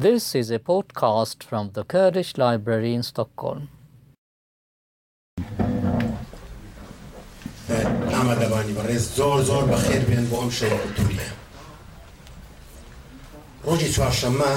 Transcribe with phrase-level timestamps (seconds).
[0.00, 3.68] This is a podcast from the Kurdish Library in Stockholm.
[8.10, 11.32] نعمة دبانی برز زور زور بخیر بین با امشه دوله
[13.64, 14.54] روژی چوارشەممە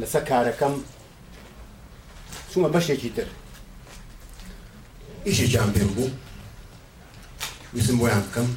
[0.00, 0.72] لەسەر کارەکەم
[2.50, 3.26] چوومە بەشێکی تر
[5.26, 6.10] ئیشی جان پێم بوو
[7.74, 8.48] ویسم بۆیان بکەم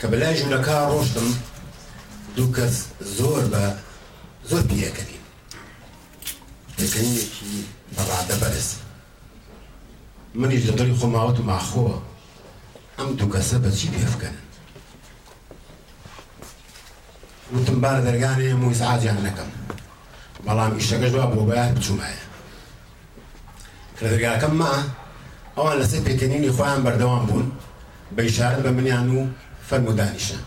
[0.00, 1.28] کە بەلای ژوورەکە ڕۆشتم
[2.36, 2.76] دوو کەس
[3.18, 3.64] زۆر بە
[4.50, 5.12] زۆر پێەکەین
[6.78, 7.48] دەکەینێکی
[7.96, 8.68] بەڕادە بەرز
[10.40, 11.96] منیش دەدڵی خۆماوەت و ماخۆوە
[12.98, 14.36] ئەم دوو کەسە بەچی پێفکەن
[17.54, 19.50] وتم بار دەرگانێ موی سعاتیان نەکەم
[20.46, 22.22] بەڵام ئیشەکە جواب بۆ بەیان بچومایە
[23.98, 24.74] کردگاکەم ما
[25.56, 27.46] ئەوان لەسەر پێکەنینی خۆیان بەردەوام بوون
[28.16, 29.20] بە ئیشارە بە منیان و
[29.68, 30.38] فەرمودانیشە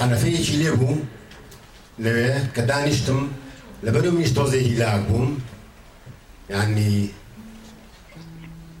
[0.00, 1.00] قەنەفەیەکی لێبووم
[2.04, 3.20] لەوێ کە دانیشتم
[3.84, 5.28] لەبەر منیش تۆزێکی لاک بووم
[6.52, 6.90] یعنی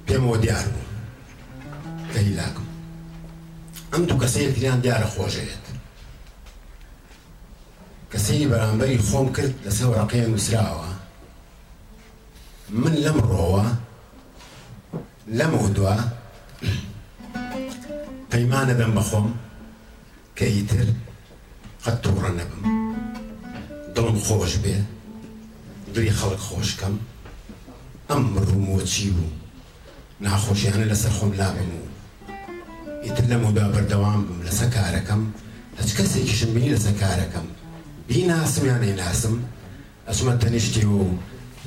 [0.06, 0.86] پێمەوە دیار بوو
[2.12, 2.66] کە هیلاکم
[3.92, 5.64] ئەم دوو کەسەیەکتریان دیارە خۆشەیەت
[8.12, 10.88] کەسەی بەرامبەری خۆم کرد لەسەر ڕقەیە نووسراوە
[12.82, 13.66] من لەم ڕۆوە
[15.38, 15.96] لەم دووە
[18.32, 19.26] پەیمانە بم بەخۆم
[20.38, 20.86] کە ئیتر
[21.84, 22.62] قەت تووڕە نەبم
[23.94, 24.76] دڵم خۆش بێ
[25.94, 26.94] دری خەڵک خۆشکەم
[28.10, 29.30] ئەم ڕوومۆچی بوو
[30.24, 31.82] ناخۆشییانە لەسەر خۆم لابم و
[33.04, 35.22] ئیتر لە مۆدا بەردەوام بم لەسەر کارەکەم
[35.80, 37.46] هەچ کەسێکیشم بینی لەسەر کارەکەم
[38.08, 39.34] بیناسم یان نەیناسم
[40.08, 41.00] ئەچمە تەنیشتی و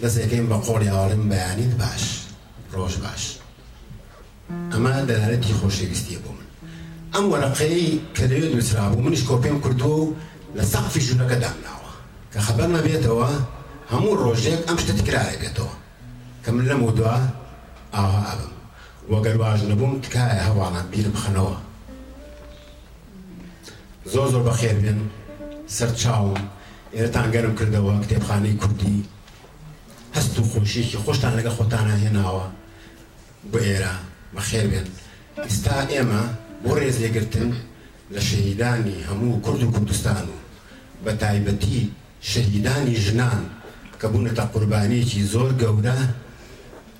[0.01, 2.03] دەستەکەیم بە قۆڵی ئاڵم بەیانیت باش
[2.75, 3.23] ڕۆژ باش
[4.71, 6.42] ئەمە دەلارەتی خۆشەویستی بۆ من
[7.13, 10.07] ئەم وەرەقەی کە دەوێت نووسرابوو منیش کۆپیم کردو و
[10.57, 11.91] لە سەقفی ژوونەکە دامناوە
[12.33, 13.29] کە خەبەر نەبێتەوە
[13.91, 15.75] هەموو ڕۆژێک ئەم شتە تکرایە بێتەوە
[16.43, 17.17] کە من لەم ودووە
[17.93, 18.53] ئاها ئابم
[19.11, 21.55] وەگەر واژ نەبووم تکایە هەواڵان بیرم خەنەوە
[24.13, 24.99] زۆر زۆر بەخێر بێن
[25.75, 26.41] سەر چاوم
[26.95, 28.97] ئێرتان گەرم کردەوە کتێبخانەی کوردی
[30.15, 32.45] هەست و خۆشیێکی خۆشتان لەگە خۆتانە هێناوە
[33.51, 33.93] بۆ ئێرە
[34.35, 34.87] بەخێر بێن
[35.49, 36.23] ئستا ئێمە
[36.65, 37.51] بۆ ڕێز لێگرتن
[38.13, 40.37] لە شەهیدانی هەموو کورد و کوردستان و
[41.05, 41.79] بە تایبەتی
[42.31, 43.43] شەهیدانی ژنان
[43.99, 45.99] کە بوونەتە قوربانیەکی زۆر گەورە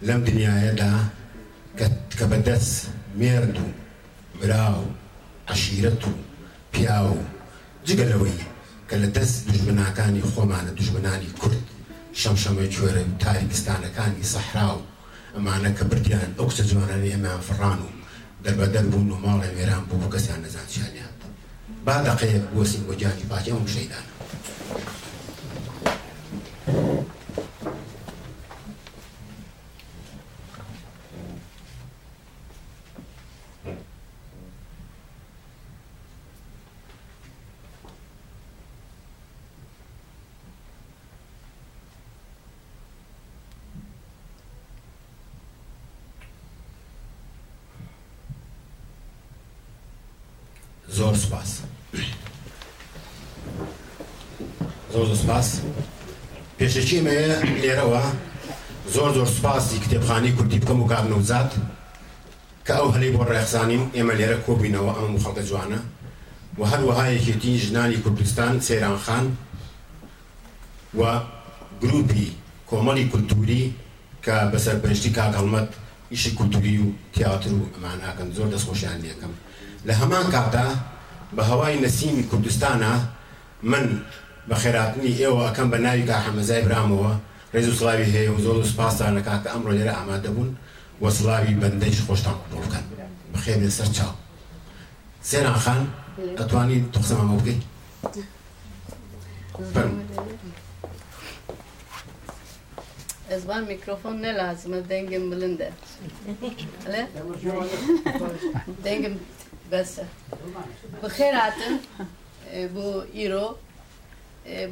[0.08, 0.94] لەم دنیاەدا
[2.18, 2.74] کە بەدەست
[3.20, 3.66] مێرد و
[4.40, 4.86] براو
[5.54, 6.12] عشیرەت و
[6.74, 7.18] پیا و
[7.88, 8.40] جگەلەوەی
[8.90, 11.64] کە لە دەست دژمناکانی خۆمانە دژمنانی کورد
[12.22, 14.82] شەمشەمە کوێرە تاریکستانەکانی سەحرا و
[15.36, 17.90] ئەمانە کە بردیان ئەو کچە جوانانی ئەمە فڕان و
[18.44, 21.14] در بدن بوون و ماڵێ وێران بوو کەسیان نەزانشانیان
[21.86, 24.06] با دقەیەک بۆسی بۆ جانی پاچه هم شەیدانە
[50.98, 51.50] زۆر سپاس
[54.94, 55.48] زۆر زۆر سپاس
[56.60, 57.28] پێشەکی مەیە
[57.64, 58.04] لێرەوە
[58.96, 61.52] زۆر زۆر سپاسی کتێبخانی کوردی بکەم و کار نوزات
[62.68, 65.80] کە ئەو هەلی بۆ ڕێخزانین ئێمە لێرە کۆبینەوە ئەم خەڵکە جوانە
[66.60, 69.26] و هەروەها یەکێتی ژنانی کوردستان سێرانخان
[71.00, 71.02] و
[71.82, 72.26] گروپی
[72.70, 73.64] کۆمەڵی کولتوری
[74.26, 75.70] کە بەسەر بەشتی کاگەڵمەت
[76.12, 79.34] ئیشی کولتوری و تیاتر و ئەمان ئاکەن زۆر دەستخۆشیان لەکەم
[79.86, 80.78] لهمان كابتا
[81.34, 83.06] بهواي نسيم كردستانا
[83.64, 84.00] من
[84.48, 87.12] بخيراتني خێراتنی ئێوە ئەەکەم بە ناوی کا حەمەزای برامەوە
[87.54, 90.30] ڕێز و سڵاوی هەیە و زۆر سپاسدان لە کاتە ئەمڕۆ لێرە ئامادە
[91.02, 91.98] بخير من سر بەندەیش
[93.96, 95.88] خۆشتان خان
[96.40, 98.12] اتواني تقسم چاو
[99.60, 100.04] سێران
[103.30, 105.70] از ئەتوانی میکروفون نه لازمه دنگم بلنده
[108.86, 109.14] دنگم
[109.74, 109.92] بس
[111.04, 111.56] بخیرات
[112.76, 113.56] bu iro.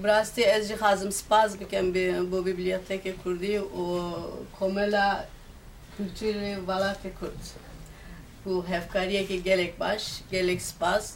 [0.04, 1.88] Brasti از hazım spaz سپاس بکم
[2.32, 3.86] بو بیبلیاتک کردی o
[4.60, 5.26] komela
[5.98, 7.46] kültürü Valakya Kürt.
[8.46, 11.16] Bu hefkariye ki gelek baş, gelek spaz.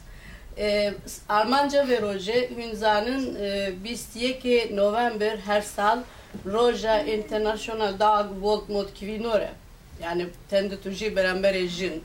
[0.57, 0.93] Ee,
[1.29, 5.99] Almanca ve Roje Hünza'nın e, biz ki November her sal
[6.45, 9.49] Roja International Dog World Mod kivinore.
[10.03, 12.03] Yani tendi tuji beraber jin.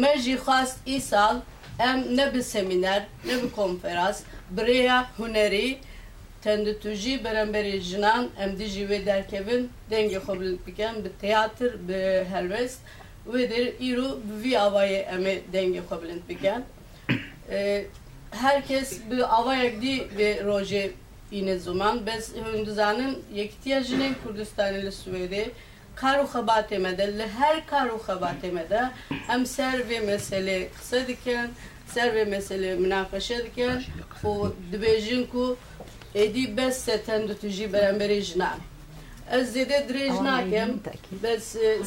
[0.00, 1.36] Mecî xast îsal
[1.78, 4.18] em ne bi semîner, ne bi konferans,
[4.56, 5.78] birêya hunerî,
[6.44, 10.34] tendütûjî beremberê jinan em dijî wê derkevin, dengê xwe
[10.66, 12.80] bikin bi teatr, bi helwest,
[13.32, 16.64] wê dêr îro bi vî avayê em ê dengê xwe bilind bikin.
[17.50, 17.84] Ee,
[18.30, 20.90] herkes bi avayek dî bi rojê
[21.32, 23.18] îne zuman, bez hûn dizanin
[25.96, 28.82] kar u xebatê me de li her kar û xebatê me de
[29.34, 31.48] em servê meselê qise dikin
[31.94, 33.76] servê meselê münaqeşe dikin
[34.24, 34.32] û
[34.72, 35.56] dibêjin ku
[36.24, 38.58] êdî bes seten du tu jî beremberê jinan
[39.36, 40.70] ez zêdê dirêj nakim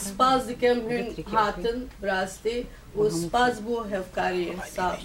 [0.06, 2.58] spas dikim hûn hatin rastî
[2.98, 4.98] û spas bû hevkariyê sağ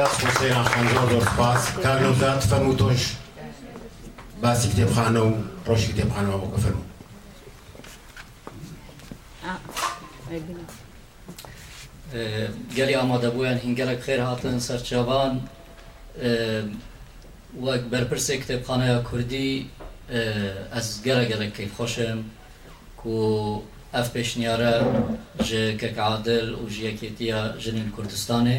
[0.00, 2.42] دست حسین آخانجا دست باز کارلو داد
[4.40, 5.28] باسي ባሲክቴም ኻነው
[5.70, 6.74] ሮሽክቴም ኻነው ወቀፈኑ
[12.78, 15.34] قال يا مادا بوين هنجلك خير هاتن سر جوان
[17.64, 19.50] وك بربرسي كتاب قناة كردي
[20.78, 22.18] از قلق قلق كيف خوشم
[23.00, 23.16] كو
[23.98, 24.72] اف بشنيارة
[25.48, 28.58] جي كك عادل و جي كيتيا جنين كردستاني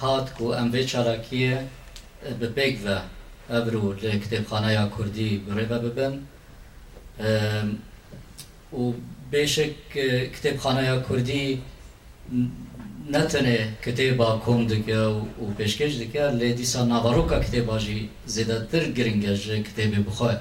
[0.00, 1.66] هات كو ام بيتشاركيه
[2.40, 2.98] ببيكفه
[3.50, 6.20] ابرو لكتابخانه كردي بريبه ببن
[8.72, 8.92] و
[9.32, 9.72] بيشك
[10.34, 11.58] كتابخانه اه، كردي
[13.10, 15.06] نتنه كتابا كوم دكا
[15.42, 20.40] و پیشکش دکا لدیسا نواروکا کتابا جی زیده تر گرنگش کتاب بخواه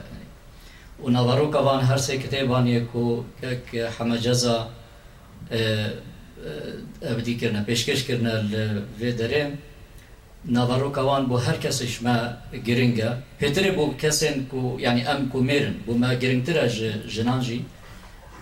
[1.04, 3.24] و نواروکا وان هر سه کتابان یکو
[3.72, 4.70] که همه جزا
[7.04, 9.52] ابدی کرنه پیشکش کرنه لوی
[10.50, 15.74] نظرك وان بو هر كسش ما جرينجا هتري بو كسن كو يعني ام كو ميرن
[15.88, 16.66] بو ما جرينترا
[17.08, 17.62] جنانجي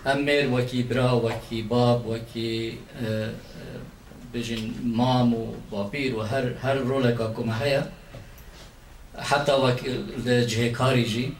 [0.06, 2.74] ام مير وكي برا وكي باب وكي اه،
[3.24, 3.32] اه،
[4.34, 7.84] بجن مام و وبابير و هر هر رولك كما هي
[9.18, 9.80] حتى وك
[10.26, 11.30] الجهكاري جي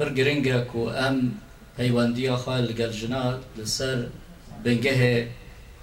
[0.00, 1.32] پر جرينجا كو ام
[1.78, 4.08] هيوانديا خال جل جنات لسر
[4.64, 5.26] بنگه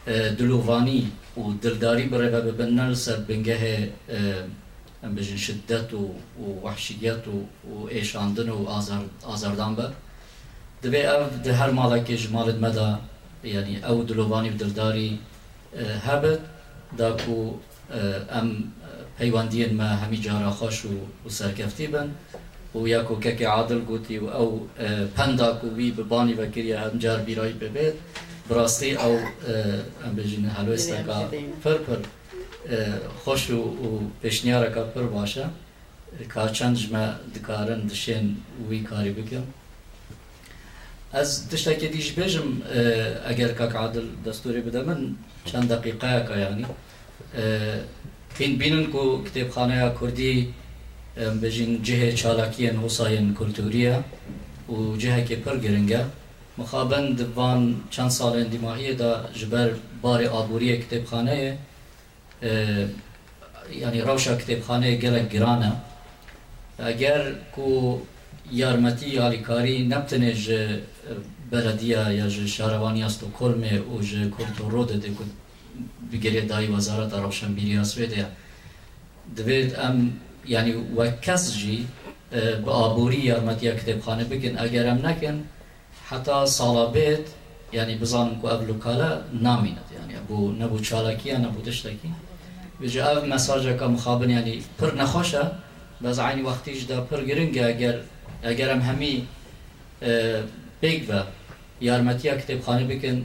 [0.08, 1.04] اه، دلوفاني
[1.38, 4.52] و درداری برای به ببنن سر بنگه ام
[5.04, 6.10] اه، بجن شدت و
[6.64, 9.92] وحشیت و ایشاندن و آزار آزاردان بر
[10.84, 13.00] دبی اف ده هر مالک جمال مدا
[13.44, 15.20] یعنی او دلوانی و درداری
[15.76, 16.40] اه، هبت
[16.98, 17.52] دا کو
[18.30, 18.56] اه، ام
[19.18, 22.10] پیوندین ما همی جارا خوش و سرکفتی بن
[22.76, 24.70] و یا کو که عادل گوتی و او
[25.16, 27.94] پندا کو وی ببانی و کریا هم جار بیرای ببید
[28.50, 29.14] براستي او
[30.06, 31.28] ام بجن هلوستا كا
[31.64, 32.00] پر پر
[33.24, 35.46] خوش و پیشنیارا کا پر باشا
[36.34, 37.06] کا چند جمع
[37.36, 38.38] دکارن دشین
[38.70, 39.44] وی کاری بکم
[41.14, 45.00] از دشتکی دیش بجم اه، اگر کاک عادل دستوری بده من
[45.46, 47.80] چند دقیقه کا یعنی اه،
[48.40, 50.34] این بینن کو کتابخانه کردی
[51.18, 54.04] اه، بجین جهه چالاکیان حساین کلتوریه
[54.70, 56.04] و جهه که پر گرنگه
[56.58, 59.70] مخابند وان چند سال اندیماهی دا جبر
[60.02, 61.40] بار آبوری کتابخانه
[63.82, 65.72] یعنی کتب کتابخانه گلک گرانه
[66.92, 67.22] اگر
[67.56, 67.68] کو
[68.60, 70.48] یارمتی آلیکاری نبتنه ج
[71.52, 73.02] بلدیه یا ج شهروانی
[73.40, 74.10] کلمه و ج
[74.74, 75.24] روده ده کو
[76.12, 78.22] بگیری دای وزارت روشنبیری اسویده
[79.38, 79.98] دوید ام
[80.54, 81.78] یعنی و کس جی
[82.66, 85.38] به آبوری یارمتی کتابخانه بگن اگر ام نکن
[86.10, 87.28] حتى صلاة بيت
[87.74, 90.78] يعني بزانك قبل كلا نامينت يعني أبو نبو
[91.32, 92.10] أنا أبو تشتكي
[92.82, 95.52] بجا أب مساجة كمخابن يعني پر نخوشة
[96.02, 97.96] بس عيني وقتيش دا پر گرنگ اگر
[98.44, 99.24] أجر هم همي
[100.04, 100.44] اه،
[100.84, 101.22] بيگ و
[101.82, 103.24] يارمتيا كتب خانه بكن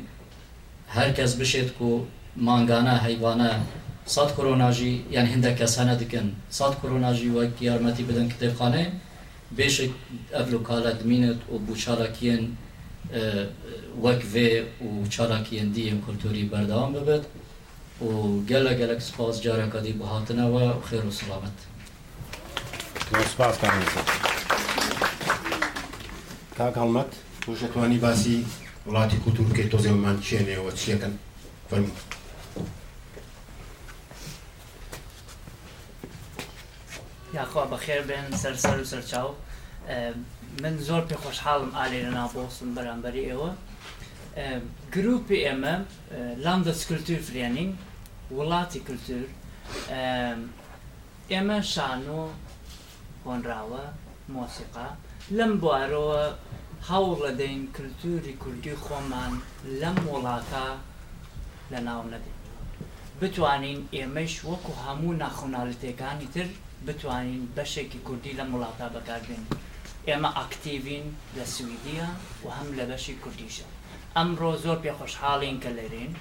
[0.88, 2.04] هركز بشيتكو كو
[2.40, 3.61] مانگانا حيوانا
[4.06, 6.30] صد كوروناجي يعني هندا هنده کسانه دکن
[6.82, 8.92] كوروناجي کرونا جی بدن کتابخانه
[9.56, 9.82] بیش
[10.32, 11.02] افلوکالا دمینت
[11.37, 12.54] دمينت بوچالا کین
[14.05, 14.49] وەک vê
[14.87, 17.25] û çalakiendiyên kulturî berdewam bibit
[18.09, 18.09] û
[18.50, 21.59] gelek gelek spas careka dî bihatine we xêr û silamet.
[26.59, 27.12] تاکڵمەت
[27.43, 28.37] توشتوانی باسی
[28.87, 31.14] وڵاتی کوتورکەی تۆزێمان چێنێەوە چیەکەن
[31.69, 31.95] فەرمی.
[37.37, 39.31] یاخوا بەخێر بێن سەر سەر و سەرچاو
[40.62, 43.50] من زۆر پێ خۆشحاڵم ئالێنە نابۆسم بەرامبەری ئێوە
[44.95, 45.75] گروپی ئێمە
[46.45, 47.71] لام دەسکلتور فرێنین
[48.37, 49.25] وڵاتی کلتور
[51.33, 52.23] ئێمە شانۆ
[53.27, 53.85] هۆنراوە
[54.35, 54.88] مۆسیقا
[55.38, 56.23] لەم بوارەوە
[56.91, 59.33] هەوڵ دەین کللتوری کوردی خۆمان
[59.81, 60.67] لەم وڵاتە
[61.73, 62.38] لە ناو نەدەین
[63.21, 66.49] بتوانین ئێمەش وەکو هەموو ناخۆناالتەکانی تر
[66.87, 69.47] بتوانین بەشێکی کوردی لە وڵاتە بەکاربێنین
[70.09, 72.09] ئێمە ئاکتیڤین لە سویدیە
[72.45, 73.67] و هەم لە بەشی کوردیشە
[74.17, 76.12] ئەمڕۆ زۆر پێ خۆشحاڵین کە لەرین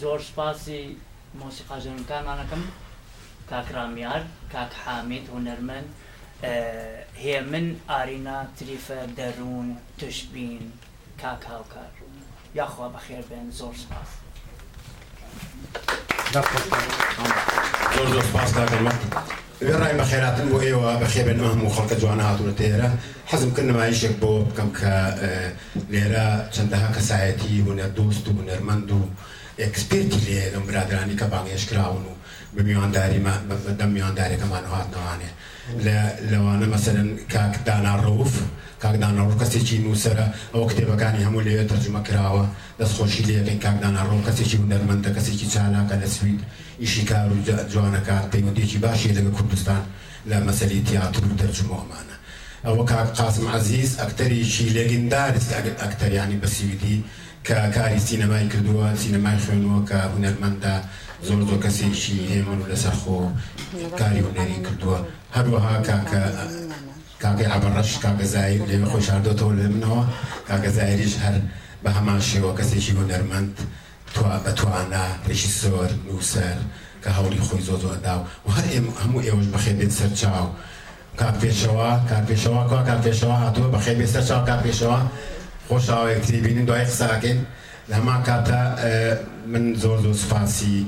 [0.00, 0.82] زۆر سپاسی
[1.40, 2.62] مۆسیقا ژەنکانمانەکەم
[3.50, 4.22] کاکرامیار
[4.52, 5.88] کاک حامید هوەرمەند
[7.24, 9.68] هێمن ئارینا تریفە دەروون
[10.00, 10.62] تشبین
[11.22, 11.92] کاک هاوکار
[12.60, 14.10] یاخوا بەخێر بێن زۆر سپاس.
[16.34, 17.04] Thank you.
[17.96, 19.00] Zor zor pas daha kalmak.
[19.60, 22.88] ڕای بە خێراتن بۆ ئێوە بەخێبێن هەموو خەڵکە جوان هاتوونە تێرە
[23.30, 24.92] حەزم کرد نمایشێک بۆ بکەم کە
[25.92, 29.00] لێرە چەندەها کەسایەتی بوونە دۆست و بنەرمەند و
[29.62, 32.14] ئەکسپێتی لێ لەم برادرانی کە بانگێشکراون و
[32.56, 33.34] بە میوانداریمە
[33.66, 35.34] بەدەم میوانداریەکەمان هاتنەوانێت
[35.86, 35.96] لە
[36.30, 38.32] لەوانە مەسەرن کاک داناڕوف
[38.82, 42.44] کاکدانەڕۆ کەسێکی نووسرە ئەو کتێبەکانی هەموو لێوێت ترجمە کراوە
[42.80, 46.40] دەستخۆشی لەکەین کاکدانەڕۆ کەسێکی هوەرمەندە کەسێکی چالاکە لە سوید
[46.82, 47.36] ئیشی کار و
[47.72, 49.82] جوانەکار پەیوەندێکی باشی لەگە کوردستان
[50.30, 52.16] لە مەسەری تیاتر و دەرجمەوەمانە
[52.66, 55.50] ئەوە کاک قاسم عزیز ئەکتەرێکی لێگیندارست
[55.82, 56.96] ئەکتەریانی بەسیویدی
[57.46, 60.74] کە کاری سینەمای کردووە سینەمای خوێنەوە کە هوەرمەندە
[61.26, 63.16] زۆر زۆر کەسێکی هێمن لەسەر خۆ
[64.00, 64.98] کاری هوەری کردووە
[65.36, 66.22] هەروەها کاکە
[67.22, 70.02] کاگەی ئابڕەش کاگەزایی لێوە خۆشاردۆتەوە لێ منەوە
[70.48, 71.36] کاگەزایریش هەر
[71.84, 73.52] بە هەمان شێوە کەسێکی هوەرمەند
[74.14, 76.56] تو بەتوانە ڕێژی سۆر نووسەر
[77.04, 80.46] کە هەوری خۆی زۆ زۆدا و هەر ئێمە هەموو ئێوەش بەخێ بێت سەر چاو
[81.20, 85.00] کار پێشەوە کار پێشەوە کا کار پێشەوە هاتووە بەخێ بێت سەر چاو کار پێشەوە
[85.68, 87.40] خۆشاوەکتری بینین دوای قساکەین
[87.92, 88.58] لەما کاتە
[89.52, 90.78] من زۆر زۆر سپاسی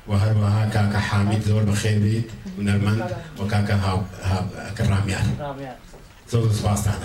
[0.08, 2.26] و هر هەروەها کاکە حامید زۆر بە خێبیت
[2.56, 3.02] هونەرمەند
[3.38, 3.76] و کاکە
[4.90, 5.26] ڕامیان
[6.30, 6.42] زۆر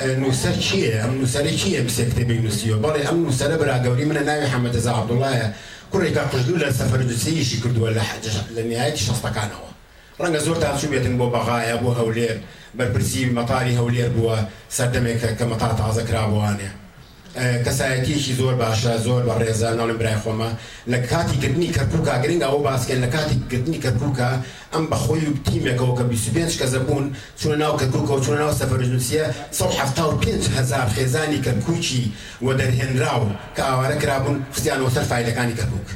[0.00, 4.22] اه، نوسر چیه؟ چییە ئەم نووسەرە چییە بسێ کتێبی نووسیەوە بەڵێ ئەم نووسەرە براگەوری منە
[4.28, 5.46] ناوی حەمەدەزا عبدوڵایە
[5.92, 9.68] كوريكا قجدو لا سفر دوسي شي كردو ولا حاجه لنهايه شنطه كان هو
[10.24, 12.40] رانغ زورت هاد شويه بو بغايا بو هولير
[12.74, 14.36] بربرسي مطاري هولير بو
[14.70, 16.72] سردمي كمطار تعزك رابو هانيا
[17.64, 20.50] کەسایەتیشی زۆر باشە زۆر بە ڕێزاناڵم برای خۆمە
[20.90, 24.30] لە کاتیگرنی کەپوکا گرنگ ئەوە باسکەن لە کاتیگرنی کەپوکە
[24.72, 27.06] ئەم بەخۆی و تیمێکەوە کە 25 کەزە بوون
[27.40, 29.22] چونە ناو کەکوکە و چونە ناو سەفرنووسە
[30.22, 32.02] 5هزار خێزانی کەکوچی
[32.44, 35.88] وە دەرهێنراون کە ئاوارە کرابوون خستیان وەسەر فیلەکانی کەپوک.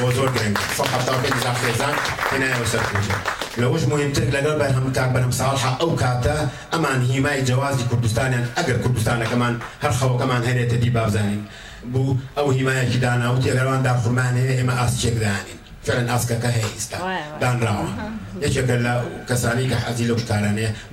[0.00, 1.94] موزون رينج صحة بتاعتك إذا خزان
[2.32, 3.16] هنا وسركوجة
[3.58, 7.90] لوش مهم ترك لقلب هم كان بنهم صالحة أو كاتا أمان هي ماي جواز يعني
[7.90, 11.42] كردستان يعني أجر كردستان كمان هرخوا كمان هنا تدي باب زاني
[11.84, 15.52] بو أو هي ماي كدانا وتي أجران دار فرمانه إما أس شك زاني
[15.84, 16.98] فعلا أسكا كهي استا
[17.40, 17.86] دان راوا
[18.42, 20.16] يشك الله كساني كحزي لو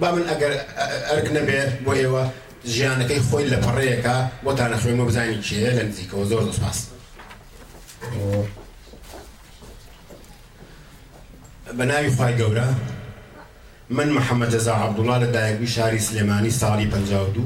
[0.01, 0.51] با من اگر
[1.13, 2.29] أركنا به بو إيوه
[2.73, 4.15] ژیانەکەی خۆی لە پەڕەیەەکە
[4.45, 6.77] بۆ تانەخوێمە بزانانی کێ لە نزیکەوە زۆر دەسپاس.
[11.77, 12.67] بە ناوی خی گەورە
[13.97, 17.45] من محەممەدەزا عبدوڵا لە دایکوی شاری سلێمانی ساڵی 52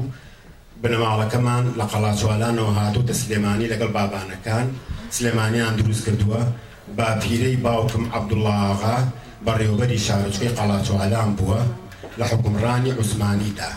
[0.82, 4.66] بنەماڵەکەمان لە قەڵاچوالانەوە هاتوو دە سلێمانی لەگەڵ بابانەکان
[5.16, 6.42] سلێمانیان دروست کردووە
[6.96, 8.96] با پیرەی باوکم عبدوڵاغا
[9.46, 11.60] بەڕێوبەری شارچکەی قەڵاچوالان بووە
[12.18, 13.70] لە حکومڕانی عوسمانیدا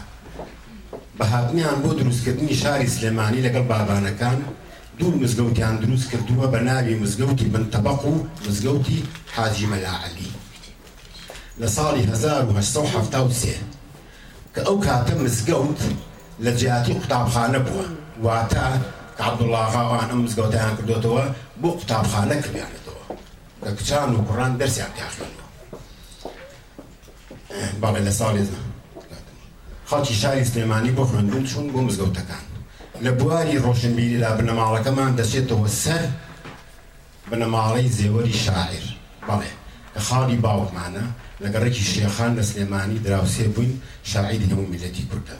[1.19, 4.37] بەهاتنیان بۆ دروستکردنی شاری سلێمانی لەگەڵ بابانەکان
[4.99, 8.93] دوو مزگەوتیان دروست کردووە بە ناوی مزگەوتی بنتەبق و مزگەوتی
[9.35, 10.29] حاجی مەلاعەلی
[11.61, 13.55] لە ساڵی 1970
[14.55, 15.79] کە ئەو کاتە مزگەوت
[16.43, 17.85] لە جیاتی قوتابخانە بووە
[18.25, 18.65] واتە
[19.27, 21.23] عبدوڵاغاوانە مزگەوتیان کردوێتەوە
[21.61, 23.03] بۆ قوتابخانە کردیانێتەوە
[23.63, 25.47] کە کچان و کوڕان دەرسیان تاخێنەوە
[27.81, 28.45] بەڵێ لە ساڵی
[29.89, 32.45] خەڵکی شاری سلێمانی بۆ خوێندون چوون بۆ مزگەوتەکان
[33.05, 36.03] لە بواری ڕۆشنبیریدا بنەماڵەکەمان دەچێتەوە سەر
[37.29, 38.83] بنەماڵەی زێوەری شاعر
[39.27, 39.51] بەڵێ
[39.93, 41.05] کە خاڵی باوەمانە
[41.43, 43.75] لەگەڕێکی شێخان لە سلێمانی دراوسێ بووین
[44.11, 45.37] شاعیدی هەموو میلەتی کووردە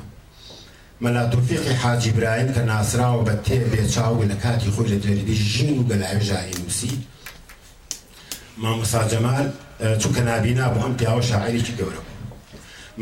[1.03, 5.87] مەلاتوفیقی حاجی برایم کە ناسراوە بە تێ بێچاوی لە کاتی خۆی لە دەریدی ژین و
[5.91, 6.91] گەلاوی ژاهی نووسی
[8.61, 9.45] مامۆسا جەمال
[10.01, 12.01] چونکە نابینا بۆ هەم پیاوە شاعرێکی گەورە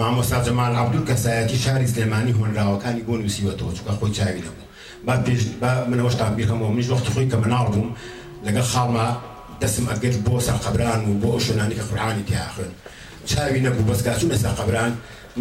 [0.01, 4.65] مامۆستا جەمال عبدول کەسایەتی شاری سلێمانی هۆنراوەکانی بۆ نووسیوەەوە چکە خۆی چاوی لەبوو
[5.07, 5.41] با پێش
[5.89, 7.89] منەوەشتا بیرخەمەوە منیش وەخت خۆی کە مناڵ بووم
[8.45, 9.07] لەگە خاڵما
[9.61, 12.69] دەسم ئەگەر بۆ سەر قەبران و بۆ ئەو شوێنانی کە قورآانی تیاخن
[13.29, 14.91] چاوی نەبوو بەسکاچوو لەسەر قەبران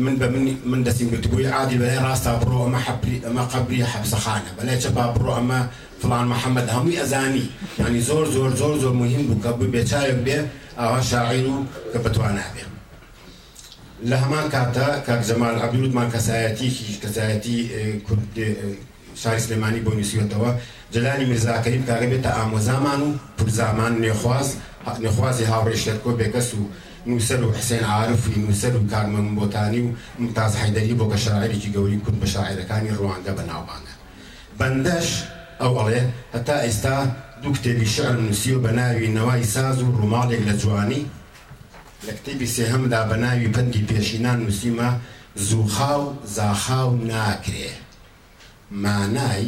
[0.04, 4.50] من بە من من دەسیم گوتبووی عادی بەلای ڕاستە بڕۆ ئەمە حەبری ئەمە قبری حەبسەخانە
[4.58, 5.60] بەلای چەپا بڕۆ ئەمە
[6.00, 7.46] فلان محەممەد هەمووی ئەزانی
[7.80, 10.38] ینی زۆر زۆر زۆر زۆر مهم بوو کە بێ چاوێک بێ
[10.78, 11.58] ئاوا شاعیر و
[11.94, 12.64] کە بتوانە بێ
[14.04, 17.56] لە هەمان کاتدا کاک زەمان عبدودمان کەسایەتیش کەسایەتی
[19.22, 20.48] شاری سلێمانی بۆ نووسیوتەوە
[20.94, 24.48] جلانی میرزاکەریم کاگە بێتە ئامۆزامان و پرزامان نێخواز
[25.04, 26.62] نێخوازی هاوڕێشتەرکۆ بێکەس و
[27.08, 29.88] نووسەر و حسێن عاعرفی نووسەر و کارمەم بۆتانی و
[30.22, 33.92] متاز حیدەری بۆ کە شاعرێکی گەوری کورد بە شاعرەکانی ڕواندا بەناوانە
[34.58, 35.08] بەندەش
[35.60, 36.00] ئەوڵێ
[36.34, 36.96] هەتا ئێستا
[37.42, 41.02] دوو کتێبی شعر نووسی و بە ناوی نەوای ساز و ڕووماڵێک لە جوانی
[42.04, 44.90] لە کتێبی سێهەمدا بە ناوی پندی پێشینان نووسیمە
[45.48, 46.02] زووخاو
[46.36, 47.68] زاخاو ناکرێ
[48.82, 49.44] مانای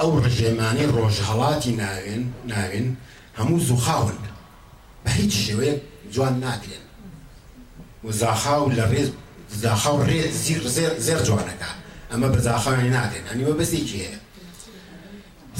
[0.00, 2.88] ئەو ڕژێمانی ڕۆژهڵاتی ناوێن ناوین
[3.38, 4.18] هەموو زوخاون
[5.04, 5.74] بە هیچ شێوەیە
[6.12, 6.84] جوان ناکرێن
[8.04, 9.08] و زاخاو لە ڕێز
[9.62, 10.62] زاخاو ڕێ زیر
[11.06, 11.70] زێر جوانەکە
[12.10, 14.18] ئەمە بە زاخاوی ناکرێن ئەنیوە بەسێکی هەیە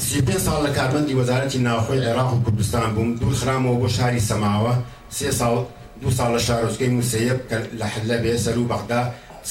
[0.03, 4.25] سی پێ ساڵ لە کاربندی وەزارەتی ناوخۆی عێراق و کوردستان بووم دوور خرامەوە بۆ شاری
[4.29, 4.73] سەماوە
[5.17, 5.55] سێ ساڵ
[6.01, 9.01] دو ساڵ لە شارۆچکەی موسەیەب کە لە حلە بێ سەر و بەغدا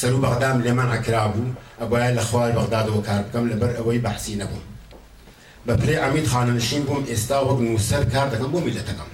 [0.01, 1.47] سەر و بەغدام لێمان ئەکرابوو
[1.81, 4.65] ئەبایە لە خوای بەغدادەوە کار بکەم لەبەر ئەوەی بەحسی نەبووم
[5.67, 9.11] بە پلێ ئەمید خانەنشین بووم ئێستا وەک نووسەر کار دەکەم بۆ میلەتەکەم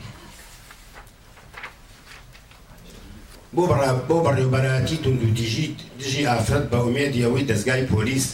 [3.54, 3.62] بۆ
[4.08, 5.66] بۆ بەڕێوبەرەتی توندوتیژی
[6.00, 8.26] دژی ئافرەت بە ئومێدی ئەوەی دەستگای پۆلیس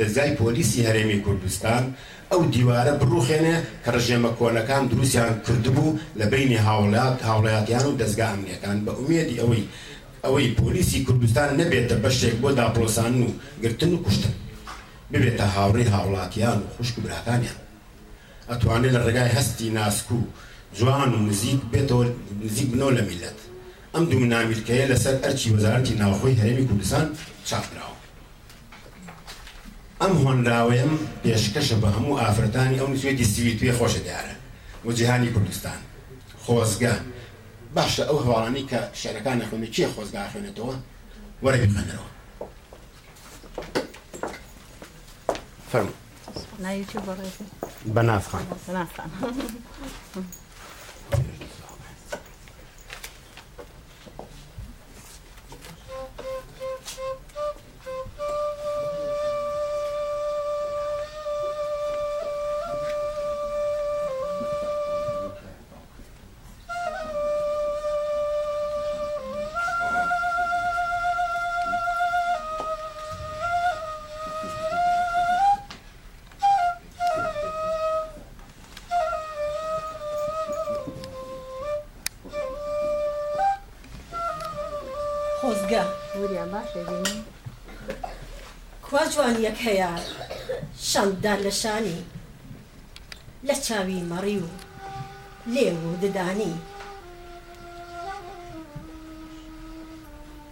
[0.00, 1.82] دەستگای پۆلیسی هەرێمی کوردستان
[2.32, 8.78] ئەو دیوارە بڕوخێنێ کە ڕژێمە کۆنەکان دروستیان کردبوو لە بینی هاوڵات هاوڵاتیان و دەستگاه ئەمنیەکان
[8.86, 9.64] بە ئومێدی ئەوەی
[10.24, 13.26] ئەوەی پۆلیسی کوردستان نەبێتە بەشێک بۆ داپۆسان و
[13.62, 14.34] گرتن و کوشتن
[15.12, 17.58] ببێتە هاوڕێ هاوڵاتیان و خوشک و براکانیان
[18.50, 20.20] ئەتوانێت لە ڕێگای هەستی ناسکو
[20.78, 22.04] جوان و نزیک بێتەوە
[22.44, 23.38] نزیک بنەوە لە میلەت
[23.94, 27.06] ئەم دوو نامیرکەیە لەسەر ئەرچی وەزارەتی ناوخۆی هەرێمی کوردستان
[27.48, 27.89] چاپراوە
[30.02, 30.92] ئەم هۆنراوەم
[31.22, 34.34] پێشکەشە بە هەموو ئافرەتانی ئەو نوێتی سیوی توێ خۆشە دیارە
[34.86, 35.80] و جیهانی کوردستان
[36.44, 36.94] خۆزگە
[37.76, 40.74] باشە ئەو هەواڵانی کە شارەکان نەخۆنی چی خۆزگا خوێنێتەوە
[41.44, 42.08] وەرە بخەنەوە
[45.70, 45.90] فەرم
[47.94, 49.10] بەنافخان بەنافخان
[89.66, 89.90] هەیە
[90.90, 92.00] شەنددار لە شانی
[93.48, 94.48] لە چاوی مەڕی و
[95.54, 96.54] لێو و ددانی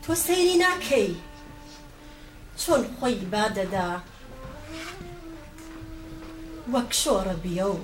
[0.02, 1.08] تۆ سەیری ناکەی
[2.60, 3.88] چۆن خۆی بادەدا
[6.72, 7.78] وەک شۆڕە بیە و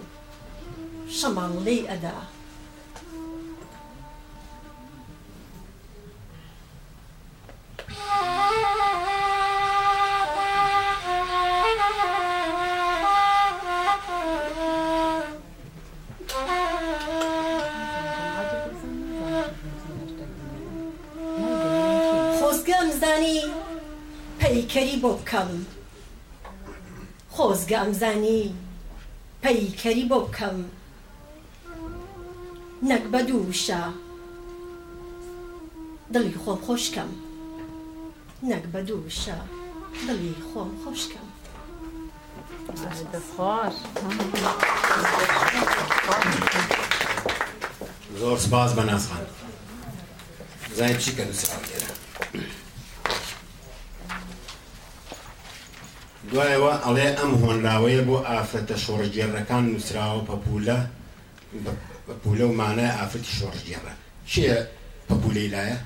[1.16, 2.18] شەماڵەی ئەدا
[24.94, 25.50] پەیکەری بۆ بکەم
[27.34, 28.42] خۆزگە ئەمزانی
[29.42, 30.56] پەیکەری بۆ بکەم
[32.90, 33.82] نەک بە دووشە
[36.14, 37.10] دڵی خۆم خۆشکەم
[38.50, 39.38] نەک بە دووشە
[40.08, 41.28] دڵی خۆم خۆشکەم
[48.18, 49.26] زۆر سپاس بە ناسخان
[50.76, 51.73] زای چی کە دووسەکە
[56.34, 60.78] دوایەوە ئەڵێ ئەم هۆنراوەیە بۆ ئافرەتە شۆڕژێڕەکان نووسراوە پەپولە
[62.22, 63.92] پولە ومانە ئافرەتی شۆڕژێڕە
[64.30, 64.56] چیە
[65.08, 65.78] پەپولەی لایە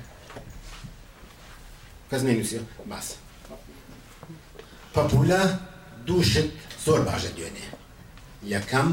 [2.09, 2.59] کەس نینووسە
[2.91, 3.07] باس
[4.95, 5.41] پەپولە
[6.07, 6.49] دوو شت
[6.85, 7.65] زۆر باشە دوێنێ
[8.53, 8.89] یەکەم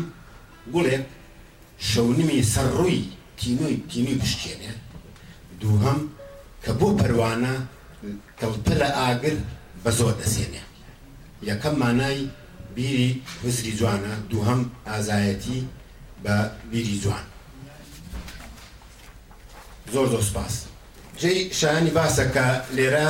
[0.72, 1.04] گوڵێک
[1.88, 3.00] شەونمی سەرڕووی
[3.40, 4.72] تینۆی تینی پشتێنێ
[5.60, 5.98] دووهم
[6.62, 7.54] کە بۆ پەروانە
[8.40, 9.36] کەوتە لە ئاگر
[9.82, 10.62] بە زۆر دەسێنێ
[11.42, 12.28] یەکەم مانای
[12.74, 15.64] بیری وزری جوانە دووهم ئازایەتی
[16.24, 16.34] بە
[16.70, 17.24] بیری جوان
[19.92, 20.54] زۆر زۆر سپاس
[21.20, 22.46] جێی شایانی باسەکە
[22.76, 23.08] لێرە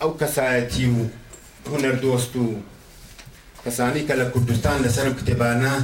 [0.00, 1.00] ئەو کەسایەتی و
[1.70, 2.44] هوەردۆست و
[3.64, 5.74] کەسانی کە لە کوردستان لەسەرم کتێبانە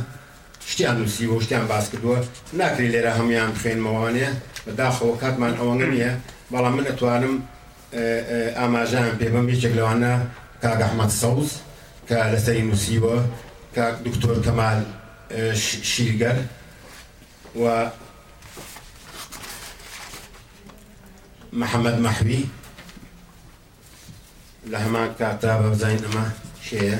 [0.70, 2.18] شتیان نووسی و شتیان باس کردووە
[2.60, 4.30] ناکری لێرە هەمویان خوێنمەوانەیە
[4.66, 6.12] بەداخەوە کاتمان ئەوە نییە
[6.52, 7.36] بەڵام من ئەتوانم
[8.58, 10.14] ئاماژیان پێبم هیچێک لەوانە
[10.62, 11.52] كاك احمد صوص
[12.08, 13.28] كلسين نسيوة
[13.76, 14.84] كاك دكتور كمال
[15.32, 16.36] آه، شيرجر
[17.56, 17.86] و
[21.52, 22.40] محمد محوي
[24.66, 26.30] لهما كاتابة زين أما
[26.70, 26.98] شيء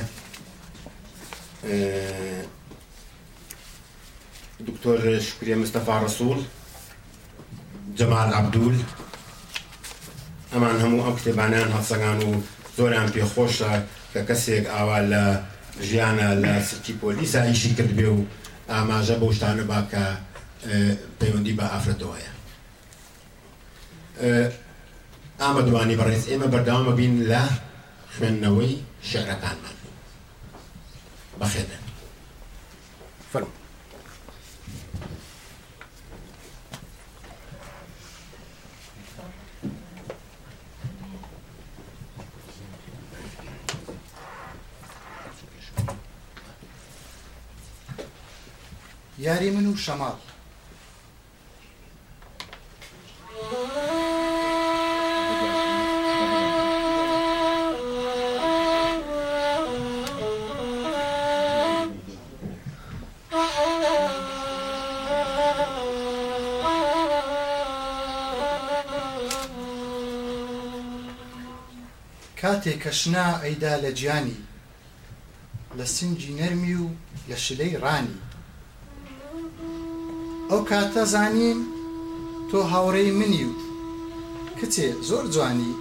[1.66, 2.44] آه،
[4.61, 6.42] دكتور شكري مصطفى رسول
[7.96, 8.77] جمال عبدول
[10.57, 12.42] أمان همو أكتب عنان هالصقان
[12.81, 13.73] زۆریان پێخۆشە
[14.12, 15.25] کە کەسێک ئاوا لە
[15.88, 18.21] ژیانە لە سکی پۆلیسا ئیشی کرد بێ و
[18.73, 20.05] ئاماژە بە شتانە باکە
[21.19, 22.31] پەیوەندی بە ئافرەتەوەیە
[25.43, 27.43] ئامەدوانی بەڕێز ئێمە بەرداوامە بین لە
[28.14, 28.73] خوێندنەوەی
[29.09, 29.77] شعرەکانمان
[31.40, 31.80] بەخێنە
[49.20, 50.18] یاری من و شەماڵ
[72.40, 74.38] کاتێک کەشنا ئەیدا لە گیانی
[75.78, 76.87] لە سنجی نەرمی و
[77.28, 78.16] لە شلەی ڕانی
[80.51, 81.59] ئەو کاتە زانین
[82.49, 83.53] تۆ هاوڕێی منی و
[84.59, 85.73] کچێ زۆر جوانی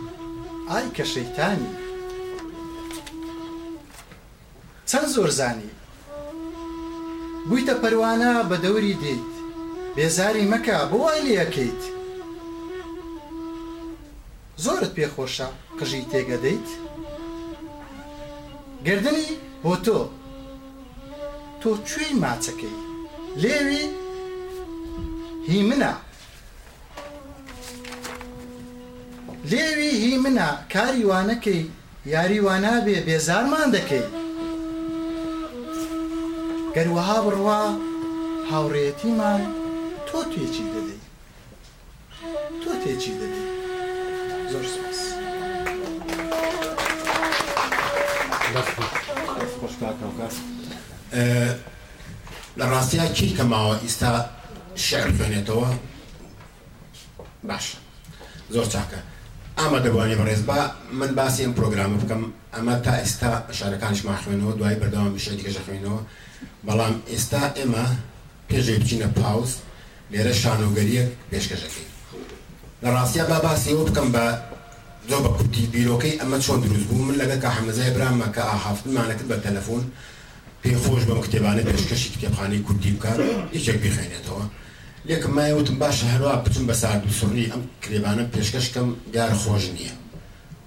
[0.69, 1.71] ئای کە شەیتانی
[4.89, 5.69] چەند زۆر زانی
[7.47, 9.29] بوویتە پەروانە بە دەوری دیت
[9.95, 11.81] بێزاری مەکە بۆ وای لەکەیت
[14.63, 15.47] زۆرت پێخۆشە
[15.79, 16.67] قژی تێگەدەیت
[18.85, 19.25] گردنی
[19.63, 19.99] بۆ تۆ
[21.61, 22.75] تۆ کوێی ماچەکەی
[23.43, 23.85] لێوی
[25.47, 25.93] هی منە
[29.49, 31.63] لێوی هی منە کاری وانەکەی
[32.13, 34.05] یاریوانابێ بێزارمان دەکەی
[36.75, 37.61] گەروەها بڕوا
[38.51, 39.41] هاوڕێتیمان
[40.07, 40.99] تۆ توێکی دەدەی
[42.63, 43.47] تۆ تێکی دەدەی
[44.51, 45.01] زۆر سپاس
[52.59, 54.11] لە ڕاستیا چی کەماوە ئیستا
[54.87, 55.69] شعر خوێنێتەوە
[57.49, 57.77] باشە
[58.53, 58.99] زۆر چاکە
[59.59, 60.59] ئامادە بوانی بەڕێز با
[60.99, 62.21] من باسی ئەم پرۆگرامە بکەم
[62.55, 65.99] ئەمە تا ئێستا شارەکانشمان خوێنەوە دوای بەردەوام بشە دیکەژە خوێنەوە
[66.67, 67.85] بەڵام ئێستا ئێمە
[68.49, 69.51] پێشی بچینە پاوس
[70.11, 71.87] لێرە شانۆگەریەک پێشکەشەکەی
[72.83, 74.23] لە ڕاستیا با باسیەوە بکەم بە
[75.09, 79.27] زۆ بە کوتی بیرۆکەی ئەمە چۆن دروست بوو من لەگە کە حەمەزای براممە کە ئاهافتمانەکرد
[79.31, 79.83] بە تەلەفۆن
[80.61, 83.17] پێی خۆش بەم کتێبانە پێشکەشی کتێبخانەی کوردی بکات
[83.57, 84.43] یەکێک بیخێنێتەوە
[85.05, 89.93] یەکم مایوتم باشە هەروە بچم بە سارد و سوڕی ئەم کرێبانە پێشکەشکەم گار خۆش نییە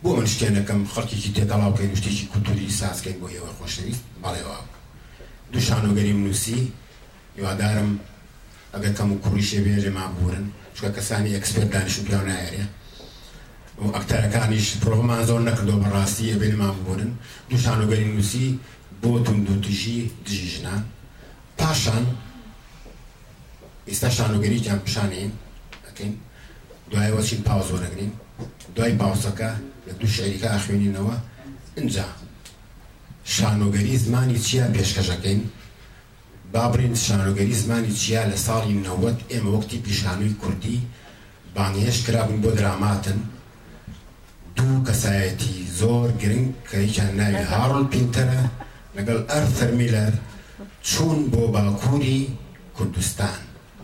[0.02, 4.58] بۆ من شتێنەکەم خەڵکیی تێداڵاوکەی شتێکی کوتوری ساسکەی بۆ ئێوە خۆشەویست بەڵێەوە
[5.52, 6.60] دوشانۆگەری نووسی
[7.40, 7.90] یوادارم
[8.74, 12.66] ئەگەر کەم و کوریشێ بێژێ مابورن چکە کەسانی ئەکسپێر دانیش و پیاو نایەرە
[13.82, 17.10] و ئەکتەرەکانیش پرۆمان زۆر نەکردەوە بەڕاستی ئەبێن مابورن
[17.50, 18.46] دوشانۆگەری نووسی
[19.02, 20.76] بۆ تون دوتیژی دژیژنا
[21.58, 22.04] پاشان
[23.88, 25.30] ئێستا شانۆگەریان پیشانین
[25.86, 26.14] ئەکەین
[26.90, 28.12] دوای وەچین پاوزۆرەگرین
[28.76, 29.50] دوای باوسەکە
[29.86, 31.16] لە دوو شعریکە ئاخوێنینەوە
[31.78, 32.06] اینجا
[33.36, 35.40] شانۆگەری زمانی چیا پێشکەشەکەین
[36.54, 40.78] بابرین شانۆگەری زمانی چیا لە ساڵی نەوەت ئێمە وەکتی پیشانووی کوردی
[41.56, 43.18] بانیێش کرابوون بۆ دراماتن
[44.56, 48.42] دوو کەسایەتی زۆر گرنگ کەیکیان ناوی هاڕل پینتەرە
[48.96, 50.12] لەگەڵ ئەر فەرمیلەر
[50.88, 52.20] چوون بۆ باکووری
[52.76, 53.40] کوردستان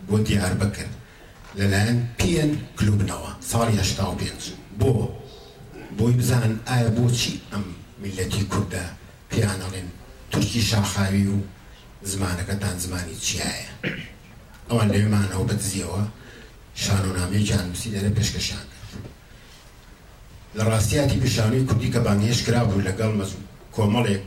[0.09, 0.93] بۆ دیار بکەن
[1.59, 4.43] لەلایەن پێن کلوبنەوە ساڵی هشتا و پێنج
[4.81, 4.93] بۆ
[5.99, 7.65] بۆی بزانن ئایا بۆچی ئەم
[8.03, 8.85] میلەتی کووردە
[9.31, 9.89] پیانەڵێن
[10.31, 11.39] تورکی شاخاوی و
[12.13, 13.69] زمانەکەتان زمانی چیایە
[14.71, 16.01] ئەوان لەوێمانەوە بەدزیەوە
[16.83, 18.67] شانۆنامەی جانوسی دەرە پێشکەشان
[20.57, 23.13] لە ڕاستیاتی پیشانوی کوردی کە بانگێش کرا بوو لەگەڵ
[23.77, 24.27] کۆمەڵێک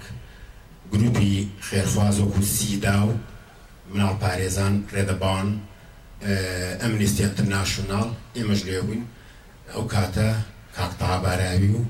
[0.94, 3.12] گروپی خێرخواز و کوسیدا و
[3.94, 5.50] مناڵ پارێزان ڕێدەبان
[6.82, 9.04] ئەمنیستی ئەترناشنال ئێمەش لێبووین
[9.74, 10.30] ئەو کاتە
[10.78, 11.82] کاکتەهاباراوی و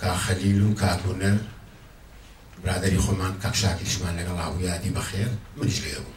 [0.00, 1.36] کا خەلیل و کاتونەر
[2.62, 6.12] برادری خۆمان کاکشاکیشمان لەگەڵ ئاویادی بەخێر منیش لێبوو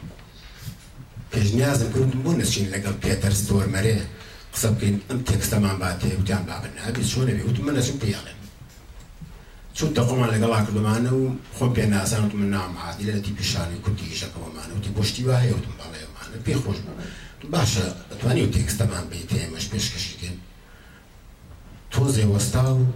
[1.32, 3.96] پێشنیازم کردم بۆ نشین لەگەڵ پێتەر سۆرمەرێ
[4.54, 8.38] قسە بکەین ئەم تێکستەمان با تێوتیان بابن نابێت چۆنەبێ وت من نەچم پیاڵێن
[9.76, 11.24] چون دەقۆمان لەگەڵا کردمانە و
[11.56, 15.74] خۆم پێ نازانوت من نام عادی لە تی پیشانی کوردی گەشەکەەوەمانە وتی بۆشتی وایە وتم
[15.80, 16.11] بەڵێەوە
[16.46, 16.78] پێی خۆش
[17.52, 17.84] باشە
[18.20, 20.36] توانی و تێکستەمان بیت ئێمەش پێشکەشیکەین
[21.92, 22.86] تۆ تو و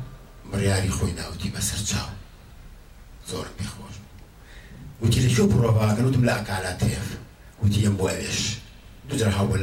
[0.53, 2.09] بڕیاری خۆی ناوتی بسر چاو
[5.13, 7.07] تیلی شو پرو لەکوێ بڕۆڤاگەن وتم لە ئەکالاتێف
[7.65, 8.33] وتی ئەم بۆ دو
[9.09, 9.59] دوجار هاو بە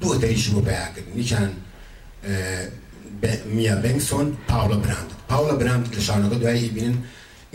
[0.00, 1.48] دو دووە رو باید کنیم نیچان
[3.56, 6.96] میا بینگسون پاولا براند پاولا براند لە شانەکە دوایی بینن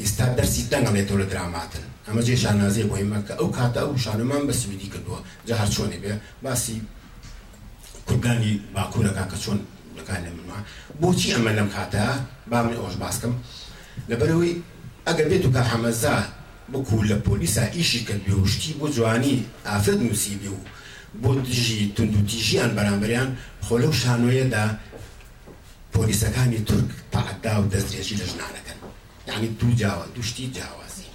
[0.04, 4.88] استاد دەرسی دەنگڵێتەوە لە دراماتن ئەمە جێ شانازەیە مهمەکە ئەو کاتە ئەو شانمان بە سویدی
[4.94, 6.78] کردووە جە هەر چۆنێ بێ باسی
[8.08, 9.58] کوردانی باکوورەکان کە چۆن
[9.98, 10.60] لەکان لە منوە
[11.02, 12.06] بۆچی ئەمە لەم کاتە
[12.52, 13.34] با من ئەوش باسکەم
[14.10, 14.54] لەبەرەوەی
[15.08, 16.16] ئەگەر بێت و کە حەمەزا
[16.74, 19.36] بکو لە پۆلیسا ئیشی کرد بێوشتی بۆ جوانی
[19.70, 20.60] ئافرەت نووسیبی و
[21.22, 23.30] بۆ دژی تونند و تیژیان بەرامبەریان
[23.66, 24.64] خۆلە و شانۆیەدا
[25.94, 28.80] پۆلیسەکانی تورک تاعدا و دەستێژی لە ژنانەکەن
[29.30, 31.06] یعنی دوو جاوە دوشتی جیاوازی.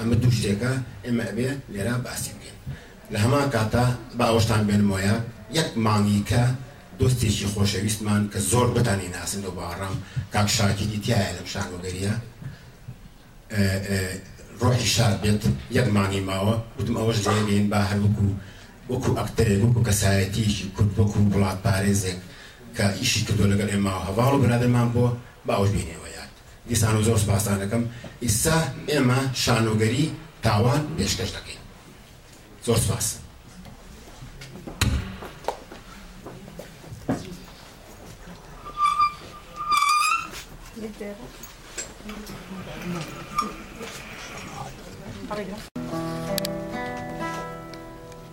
[0.00, 0.72] ئەمە دوو شتێکە
[1.04, 2.56] ئێمە ئەبێ لێرە باسی بکەین
[3.12, 3.84] لە هەما کاتە
[4.18, 5.16] باوەشتان بێنمۆیە
[5.58, 6.44] یەک مانگیکە
[7.00, 9.94] دۆستێکی خۆشەویستمان کە زۆر بتانی ناسن و باڕام
[10.34, 12.12] کاک شاکی تایە لەم شان وگەریە
[14.60, 15.42] ڕۆحی شار بێت
[15.78, 18.26] یەک مانگی ماوە وتم ئەوەش لێبین با هەروکو
[18.90, 22.18] وەکو ئەکتەرێ وەکو کەسایەتیشی کورد وەکو وڵات پارێزێک
[22.76, 25.04] کە ئیشی کردو لەگەڵ ئێماوە هەواڵ و برادەمان بۆ
[25.46, 25.99] باوەش بینێ
[26.68, 27.82] دیسان و زۆر سپاسان دەکەم
[28.24, 28.56] ئیسا
[28.90, 30.04] ئێمە شانۆگەری
[30.44, 31.60] تاوان پێشکەش دەکەین
[32.66, 33.06] زۆر سپاس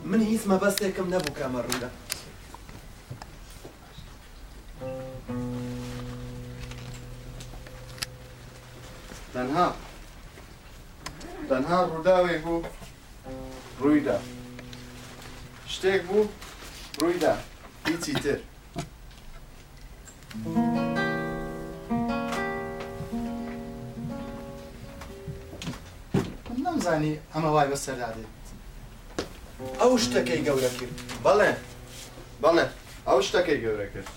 [0.10, 1.90] من هیچ مەبەستێکم نەبوو کامە ڕوودە
[9.34, 9.68] تەنها
[11.50, 12.62] تەنها ڕووداوێک بوو
[13.80, 14.18] ڕوویدا
[15.74, 16.22] شتێک بوو
[17.02, 17.34] ڕوویدا
[17.88, 18.40] هیچی تر
[26.66, 28.32] نەمزانی ئەمە وای بە سەردادێت
[29.82, 31.52] ئەو شتەکەی گەورە کرد بەڵێ
[32.44, 32.66] بەڵێ
[33.08, 34.10] ئەو شتەکەی گەورە کرد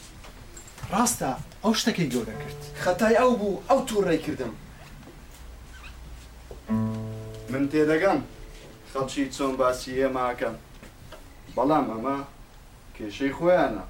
[0.92, 1.30] ڕاستە
[1.62, 4.52] ئەو شتەکەی گەورە کرد خەتای ئەو بوو ئەو تووڕێ کردم
[7.72, 8.18] تێدەگەم
[8.92, 10.54] خەڵکی چۆن باسی ئێماکەم
[11.56, 12.18] بەڵام ئەمە
[12.96, 13.84] کێشەی خۆیانە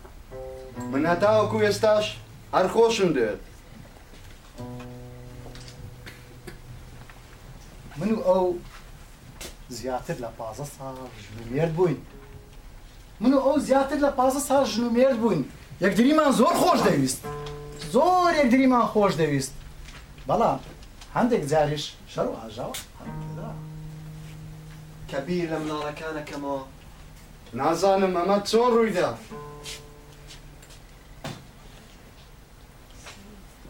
[0.92, 2.06] من هەتاوەکو ئێستاش
[2.54, 3.40] هەر خۆشم دێت
[7.98, 8.44] من و ئەو
[9.78, 10.94] زیاتر لە پازە ساڵ
[11.42, 12.00] ژمێرد بووین
[13.22, 15.42] من و ئەو زیاتر لە پازە ساڵ ژنومێرد بووین
[15.84, 17.20] یەکدریمان زۆر خۆش دەویست
[17.94, 19.52] زۆر یەکدریمان خۆش دەویست
[20.28, 20.58] بەڵام
[21.16, 22.76] هەندێک جاریش شەڕ و ئاژاوە
[25.10, 26.60] کە بیر لە مناڵەکانەکەمەوە
[27.60, 29.08] نازانم ئەمە چۆن ڕوویدا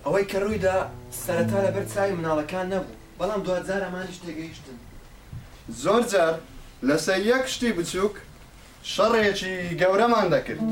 [0.04, 0.76] ئەوەی کە ڕوویدا
[1.24, 4.78] سەرەتا لەبەر چاوی مناڵەکان نەبوو بەڵام دوجار ئەمانیش تێگەیشتن
[5.82, 6.34] زۆر جار
[6.88, 8.14] لەسەر یەک شتی بچووک
[8.92, 10.62] شەڕێکی گەورەمان دەکرد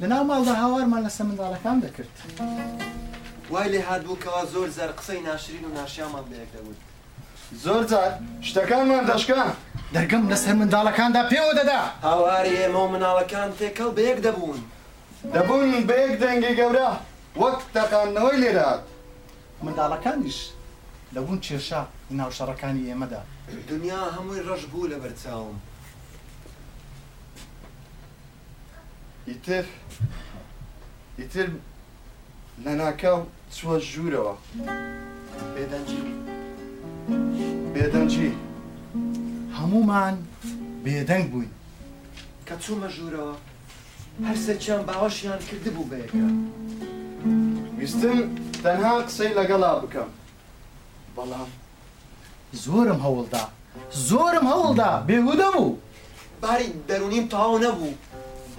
[0.00, 2.12] لەناو ماڵدا هاوارمان لەسەر منداڵەکان دەکرد
[3.52, 6.80] وای لێ هاتبووکەوە زۆر زار قسەی ناشرین و ناشیامان بەیەک دەبووت
[7.52, 8.12] زۆر جار
[8.46, 9.48] شتەکانمان دەشکان
[9.94, 14.58] دەرگەم لەسەر منداڵەکاندا پێوە دەدا هاواری ئێمە و مناڵەکان تێکەڵ بەیەک دەبوون
[15.34, 16.88] دەبوون بەیەک دەنگی گەورە
[17.40, 18.82] وەک تەقاندنەوەی لێرات
[19.64, 20.38] منداڵەکانیش
[21.14, 21.82] دەبوون کێشا
[22.18, 23.20] ناوشەڕەکانی ئێمەدا
[23.70, 25.56] دنیا هەمووی ڕەش بوو لە بەرچاوم
[29.28, 29.64] ئیتر
[31.18, 31.48] ئیتر
[32.64, 33.18] لە ناکەو
[33.56, 34.34] چوە ژوورەوە
[35.54, 36.02] پێدەنجی
[37.74, 38.30] بێدەنجی
[39.58, 40.14] هەمومان
[40.84, 41.52] بێدەنگ بووین
[42.46, 43.34] کە چوومە ژوورەوە
[44.28, 46.18] هەرسەرچیان باوەشیان کردبوو بەیەکە
[47.78, 48.18] ویستن
[48.62, 50.10] تەنها قسەی لەگەڵا بکەم
[51.16, 51.50] بەڵام
[52.64, 53.44] زۆرم هەوڵدا
[54.08, 55.76] زۆرم هەوڵدا بێهودە بوو
[56.42, 57.92] باری دەرونیم تاو نەبوو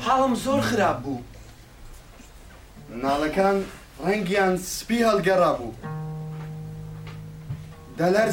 [0.06, 1.22] حاڵم زۆر خراپ بوو
[3.04, 3.56] ناڵەکان
[4.06, 5.74] ڕەنگیان سپی هەڵگەڕا بوو.
[8.00, 8.32] ده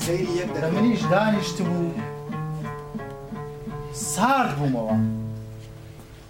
[0.00, 1.80] سيري يك ده منيش دانشت بو
[3.94, 4.96] سارد بو موا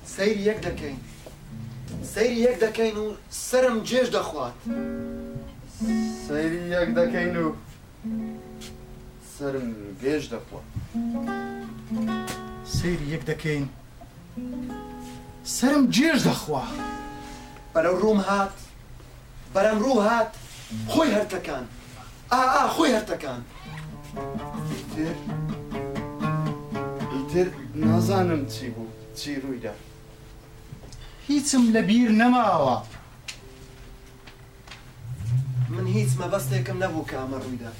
[0.06, 0.98] سيري يك دكين
[2.14, 2.94] سيري يك دكين
[3.30, 4.52] سرم جيش دخوات
[6.28, 7.34] سيري يك دكين
[9.38, 9.66] سرم
[10.02, 10.62] جيش دخوات
[12.66, 13.68] سيري يك دكين
[15.44, 16.74] سرم جيش دخوات
[17.74, 18.50] برو روم هات
[19.54, 20.28] بەرەم ڕوو هات
[20.92, 21.64] خۆی هەرتەکان
[22.32, 23.40] ئا ئا خۆی هەرتەکان
[27.12, 27.46] ئیتر
[27.86, 28.86] نازانم چی بوو
[29.18, 29.72] چی ڕوویدا
[31.28, 32.76] هیچم لەبیر نەماوە
[35.74, 37.70] من هیچ مەبەستێکم نەبوو کە ئەمە ڕوویدا.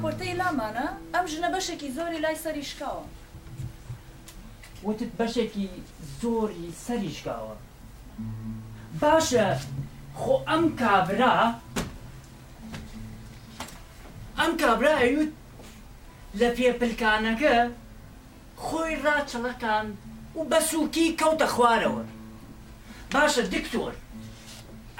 [0.00, 3.04] راپۆرتەی لامانە ئەم ژنە بەشێکی زۆری لای سەریشکاوە
[4.86, 5.66] وتت بەشێکی
[6.20, 7.54] زۆری سەریشکاوە
[9.00, 9.48] باشە
[10.20, 11.36] خۆ ئەم کابرا
[14.38, 15.30] ئەم کابراوت
[16.40, 17.56] لە پێپلکانەکە
[18.64, 19.86] خۆی ڕاچەڵەکان
[20.36, 22.04] و بەسووکی کەوتە خوارەوە
[23.14, 23.92] باشە دکتۆر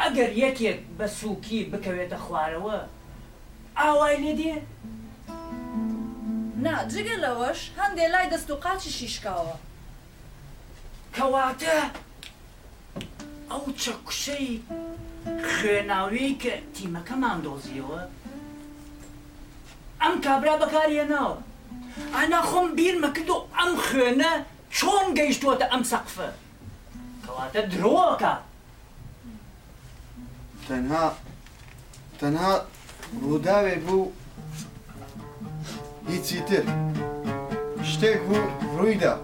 [0.01, 2.77] ئەگەر یەکێک بە سووکی بکەوێتە خوارەوە
[3.79, 4.63] اوایلیه
[6.65, 9.57] نا جگەلەوەش هەندێ لای دەست و قاچی شیشکاوە
[11.17, 11.77] کەواتە
[13.51, 14.63] ئەو چەکوشەی
[15.53, 18.01] خوێناوی کە تیمەکەمان دۆزیەوە
[20.03, 21.37] ئەم کابرا بەکارهێناوە
[22.17, 24.33] ئەنا خۆم بیرمە کرد و ئەم خوێنە
[24.77, 26.29] چۆن گەیشتووەتە ئەم سەقفە
[27.25, 28.35] کەواتە درۆکە
[30.67, 31.07] تەنها
[32.21, 32.53] تەنها
[33.19, 34.03] ڕووداوێ بوو
[36.11, 36.63] هیچی تر
[37.91, 38.43] شتێک بوو
[38.77, 39.15] ڕوویدا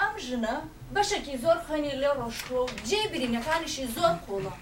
[0.00, 0.54] ئەم ژنە
[0.94, 4.52] بەشێکی زۆر خەنی لێ ڕۆشتووە و جێ برینەکانیشی زۆر قوڵە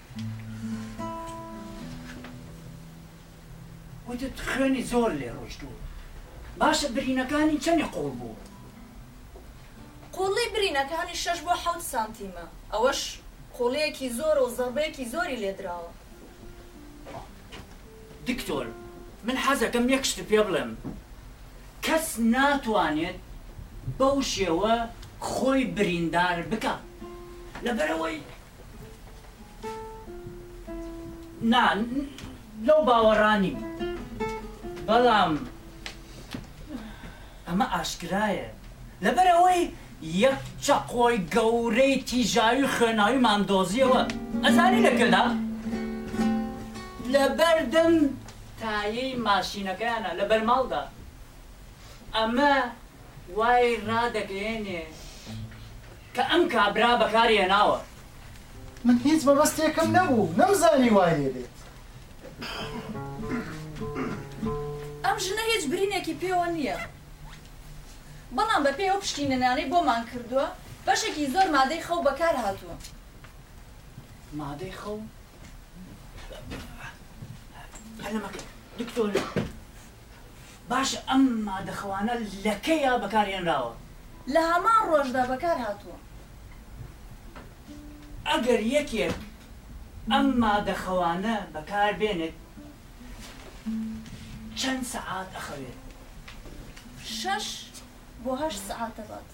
[4.09, 5.77] وتت خوێنی زۆر لێ ڕۆشتووە
[6.61, 8.37] باشە برینەکانی چەندی قوڵ بوو
[10.17, 13.01] قوڵی برینەکانی شەش بۆ حەوت سانتیمە ئەوەش
[13.61, 15.91] قوڵەیەکی زۆر و زەبەیەکی زۆری لێدراوە
[18.29, 18.67] دکتۆر
[19.27, 20.71] من حەزەکەم یەکشت پێ بڵێم
[21.87, 23.19] کەس ناتوانێت
[23.99, 24.75] بەو شێوە
[25.31, 26.75] خۆی بریندار بکە
[27.67, 28.17] لەبەرەوەی
[31.53, 31.79] نان
[32.67, 33.59] لەو باوەڕانیم
[34.87, 35.33] بەڵام
[37.49, 38.49] ئەمە ئاشکرایە
[39.05, 39.63] لەبەرەوەی
[40.03, 40.33] یەک
[40.65, 44.03] چەقۆی گەورەی تیژاوی خوێناوی مامدۆزیەوە
[44.45, 45.25] ئەزانی لەکەدا
[47.13, 47.95] لە بەردەم
[48.61, 50.83] تایەی ماشینەکەیانە لە بەرماڵدا
[52.17, 52.55] ئەمە
[53.39, 54.83] وای ڕدەگەێنێ
[56.15, 57.79] کە ئەم کابرا بەکارە ناوە
[58.85, 61.55] من هیچ بەبەستێکم نەبوو نەمزانی وایە بێت
[65.05, 66.77] ئەم ژنە هیچ برینێکی پێوە نییە.
[68.37, 70.47] بەڵام بە پێی ئەو پشتینەنانەی بۆمان کردووە
[70.87, 72.75] بەشێکی زۆر مادەی خەو بەکار هاتووە
[74.41, 74.97] مادەی خەو
[78.79, 79.11] دکتۆر
[80.71, 82.15] باش ئەم مادەخەوانە
[82.45, 83.73] لەکەیا بەکارهێنراوە
[84.35, 85.99] لە هەمان ڕۆژدا بەکار هاتووە
[88.29, 89.17] ئەگەر یەکێک
[90.13, 92.37] ئەم مادەخەوانە بەکار بێنێت
[94.61, 95.79] چەند سەعات ئەخەوێت
[97.21, 97.47] شش
[98.25, 99.29] بۆ هەش سعاتە بات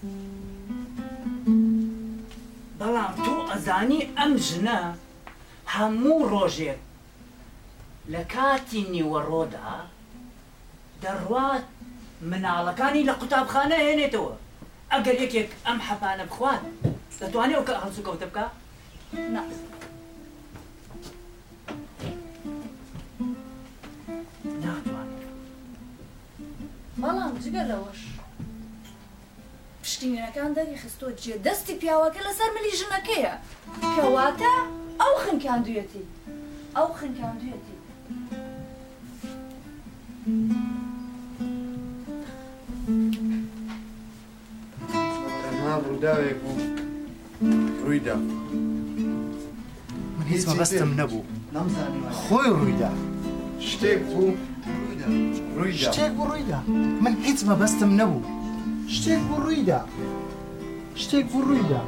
[2.79, 4.79] بەڵام تۆ ئەزانی ئەم ژنە
[5.75, 6.79] هەموو ڕۆژێک
[8.13, 9.69] لە کاتی نیوەڕۆدا
[11.03, 11.65] دەڕوات
[12.29, 14.31] مناڵەکانی لە قوتابخانە هێنێتەوە
[14.91, 16.61] ئەگەر یەکێک ئەم حەپانە بخوات
[17.19, 18.45] دەتوانێت کە هەڵسو کەوتە بکە
[24.63, 25.07] ناتوان
[27.01, 28.01] بەڵام جگە لەوەش
[29.97, 33.33] پشتی نوێنەکان دەری خستۆ جێ دەستی پیاوەکە لەسەر ملی ژنەکەیە
[33.95, 34.53] کەواتە
[35.01, 36.03] ئەو خنکان دوێتی
[36.77, 37.75] ئەو خنکان دوێتی
[45.85, 46.55] ڕووداوێک بوو
[47.83, 48.15] ڕوویدا
[50.17, 51.23] من هیچ مەبەستم نەبوو
[52.21, 52.91] خۆی ڕوویدا
[53.69, 54.27] شتێک بوو
[56.17, 56.59] ڕوویدا
[57.03, 58.23] من هیچ مەبەستم نەبوو
[58.95, 59.79] شتێک بۆ ڕوویدا
[61.01, 61.81] شتێک بۆ ڕوویدا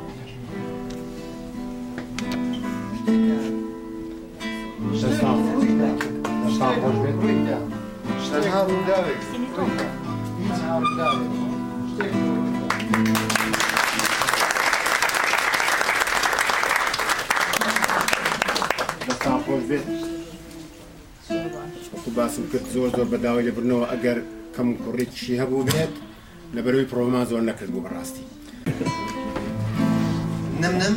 [22.15, 24.17] باسم کرد زۆر زۆر بەداوای لە برنەوە ئەگەر
[24.55, 25.93] کەم کوڕێکی هەبوو بێت
[26.53, 28.21] لبروي بروما زون نكرد براستي
[30.61, 30.95] نم نم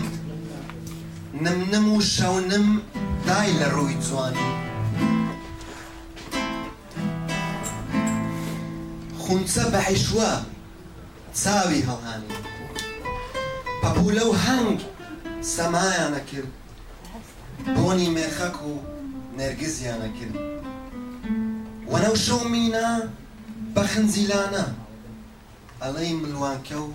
[1.42, 2.82] نم نم وشاو نم
[3.26, 4.62] داي لروي زواني
[9.18, 10.40] خونسا بحشوا
[11.34, 12.24] تساوي هوهاني
[13.82, 14.78] بابولو هنگ
[15.42, 16.48] سمايا نكرد
[17.76, 18.74] بۆنی مێخەک و
[19.38, 20.34] نەرگزیانە کرد
[21.90, 22.88] وەنەو شەو مینە
[23.76, 24.66] بە خنجیلانە
[25.84, 26.90] ئەڵێ ملوانکە و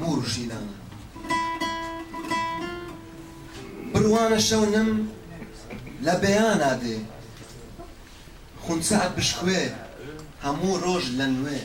[0.00, 0.78] مورژینانە
[3.92, 4.90] بروانە شەونم
[6.06, 6.96] لە بەیانا دێ
[8.64, 9.62] خونچە بشکوێ
[10.44, 11.60] هەموو ڕۆژ لە نوێ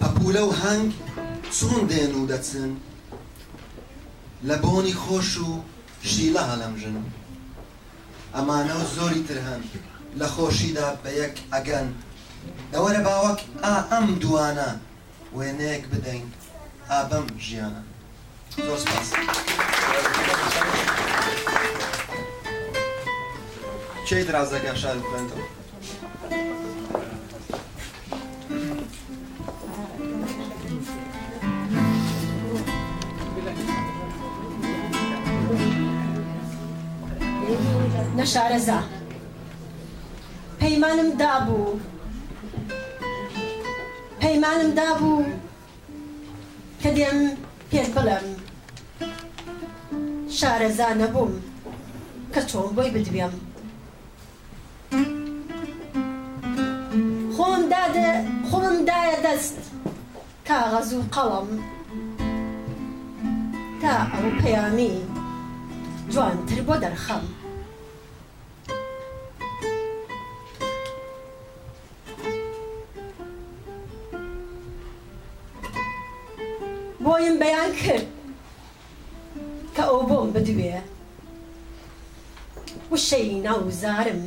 [0.00, 0.88] پەپولە و هەنگ
[1.56, 2.72] چون دێن و دەچن
[4.48, 5.50] لە بۆنی خۆش و
[6.10, 6.96] شیلە هەڵەمژن
[8.34, 9.62] ئەمانە و زۆری تر هەن
[10.20, 11.88] لە خۆشیدا بە یەک ئەگەن
[12.72, 14.70] دەوەرە باوەک ئا ئەم دوانە
[15.36, 16.24] وێنەیەک بدەین
[16.90, 17.82] ئابەم ژیانە
[18.68, 19.08] زۆر سپاس
[24.08, 25.48] چه درازەکە شار بکەنەوە
[38.18, 38.80] نە شارەزا
[40.60, 41.80] پەیمانم دابوو
[44.20, 45.24] پەیمانم دابوو
[46.82, 47.18] کە دێم
[47.70, 48.26] پێت بڵم
[50.38, 51.32] شارەزانە بووم
[52.34, 53.34] کە چۆن بۆی بدوێم
[57.36, 58.10] خۆم دادە
[58.48, 59.58] خۆم دایە دەست
[60.48, 61.48] کاغەز و قەڵم
[63.82, 64.94] تا ئەو پەیامی
[66.12, 67.24] جوانتر بۆ دەرخەم
[77.06, 78.06] بۆیم بەیان کرد
[79.76, 80.76] کە ئەو بۆم بدوێ
[82.92, 84.22] وشەی ناوزارم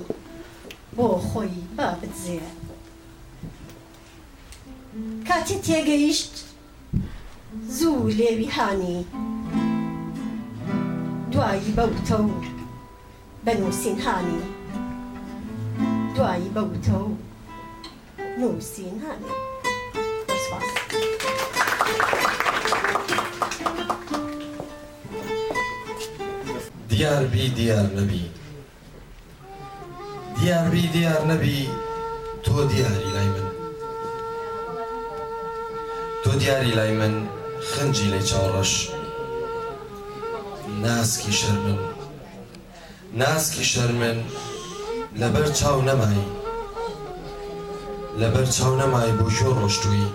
[0.95, 2.43] بۆ خۆی با بزێ
[5.27, 6.33] کاتی تێگەیشت
[7.77, 8.99] زوو لێوی هاانی
[11.31, 12.27] دوایی بەوتە و
[13.45, 14.41] بەنووسین هاانی
[16.15, 17.09] دوایی بەوتە و
[18.41, 19.33] نووسین هاانی
[26.97, 28.23] دیار بی دیار نەبی
[30.41, 31.57] دیار بی دیار نەبی
[32.45, 33.47] تۆ دیاری لای من
[36.23, 37.13] تۆ دیاری لای من
[37.71, 38.71] خەنجی لەی چاڕەش
[40.83, 41.77] ناسکی شەر من
[43.21, 44.17] ناسکی شەر من
[45.19, 46.25] لەبەر چاو نەمایی
[48.19, 50.07] لەبەر چاو نەمای بۆ شۆ ڕۆشتووی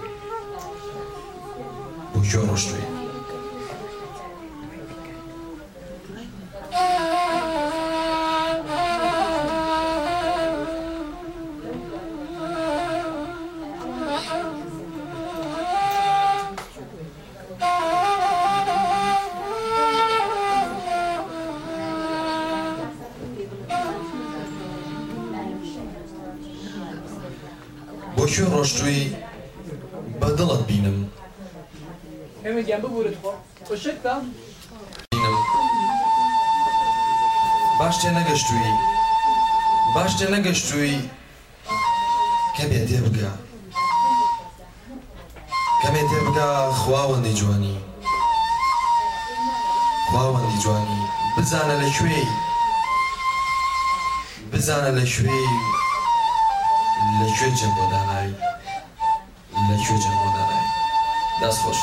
[2.12, 2.97] بۆ شۆ ڕۆشتووی
[28.68, 29.02] ڕۆشتوی
[30.20, 30.98] بەدڵت بینم
[37.80, 38.72] باش تێ نەگەشتوی
[39.94, 40.96] باش تێ نەگەشتوی
[42.56, 43.32] کە بێ تێ بگە
[45.82, 46.48] کەمێ تێ بگە
[46.80, 47.76] خواوەندی جوانی
[50.10, 51.00] خواوەندی جوانی
[51.36, 52.26] بزانە لەکوێی
[54.52, 55.48] بزانە لەکوێی
[57.18, 58.34] لەکوێ جەم بۆ داناوی
[59.66, 60.58] به جوجه مادره
[61.42, 61.76] دست خوش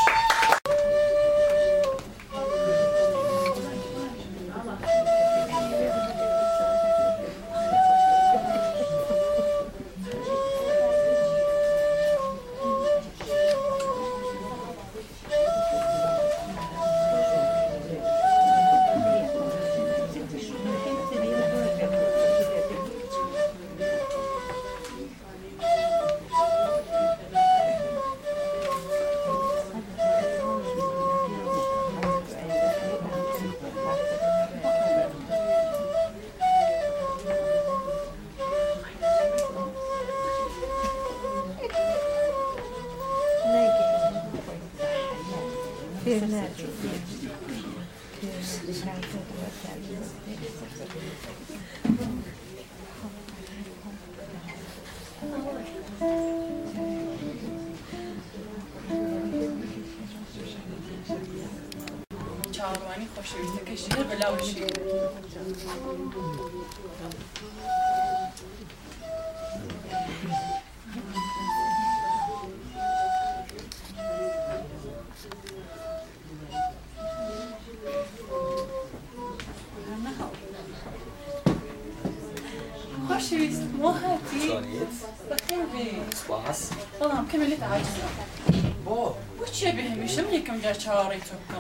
[89.52, 91.60] Uciebie się mnie kam dziaciary ciotka.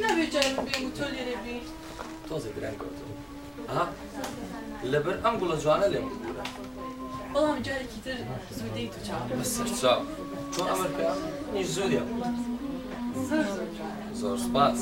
[0.00, 1.60] Na wiedziałem by mu to lebi.
[2.28, 3.04] To ze biren gotu.
[3.70, 3.86] Aha.
[4.84, 6.04] Leber angula juana lem.
[7.34, 8.16] Olam cari kitir
[8.56, 9.36] zudeyi tu çağır.
[9.38, 10.06] Mısır çağır.
[10.56, 11.14] Çoğun Amerika
[11.54, 12.02] niş zudiya.
[13.28, 13.68] Zor zor.
[14.20, 14.78] Zor spaz.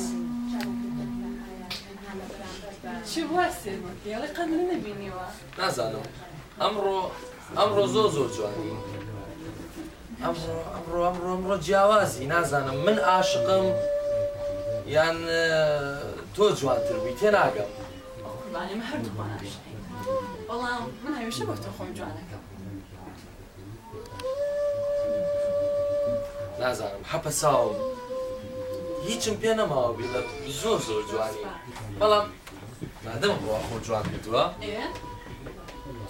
[3.11, 3.91] Çi bu asir mı?
[4.09, 5.23] Yalı kadını ne biniyor?
[5.57, 6.01] Nazadım.
[6.59, 7.11] Amro,
[7.55, 8.77] amro zor zor juaniyim.
[10.29, 10.39] امرو
[10.77, 13.65] امرو ئەمڕۆ ئەمڕۆ جیاوازی نازانم من عاشقم
[14.95, 16.01] یان آه،
[16.35, 17.69] تو جوانتر بووی تێ ناگەم
[20.47, 22.41] بەڵام من هەمیشە بە تۆ خۆم جوانەکەم
[26.59, 27.75] نازانم حەپە ساوم
[29.07, 30.21] هیچم پێ نەماوە بی لە
[30.61, 31.39] زۆر زۆر جوانی
[31.99, 32.25] بەڵام
[33.05, 34.43] مادەم ڕوا خۆ جوان کردووە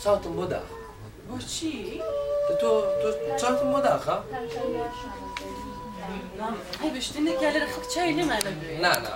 [0.01, 0.63] چاوتم ساوتم داخ
[1.33, 1.71] بۆ چی
[2.59, 2.69] تۆ
[3.01, 3.09] تۆ
[3.41, 4.15] چاتم بۆ داخە
[6.95, 8.51] بشتێنێکیا لە خەک چای نەمانە
[8.83, 9.15] نانا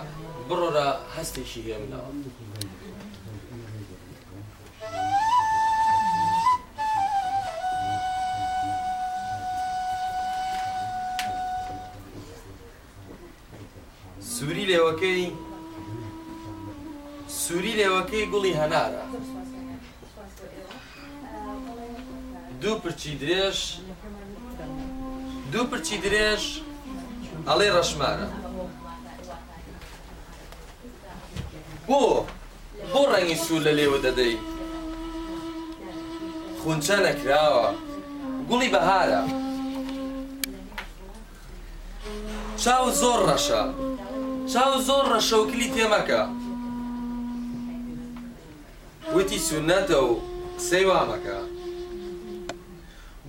[0.49, 2.11] بڕۆرە هەستێکی هێمنەوە.
[14.36, 15.26] سووری لێوەکەی
[17.43, 19.03] سووری لێوەکەی گوڵی هەنارە.
[22.62, 23.58] دوو پرچی درێژ
[25.53, 26.43] دوو پرچی درێژ
[27.47, 28.28] ئەڵێ ڕەشمارە
[31.88, 31.99] بۆ
[32.91, 34.36] بۆ ڕەنگی سوور لە لێوە دەدەی
[36.62, 37.68] خونچە نەکراوە
[38.49, 39.22] گوڵی بەهارە
[42.64, 43.64] چاو زۆر ڕەشە
[44.51, 46.22] چاو زۆر ڕەشە و کلی تێمەکە
[49.16, 50.12] وتی سونەتە و
[50.58, 51.39] قسەی وامەکە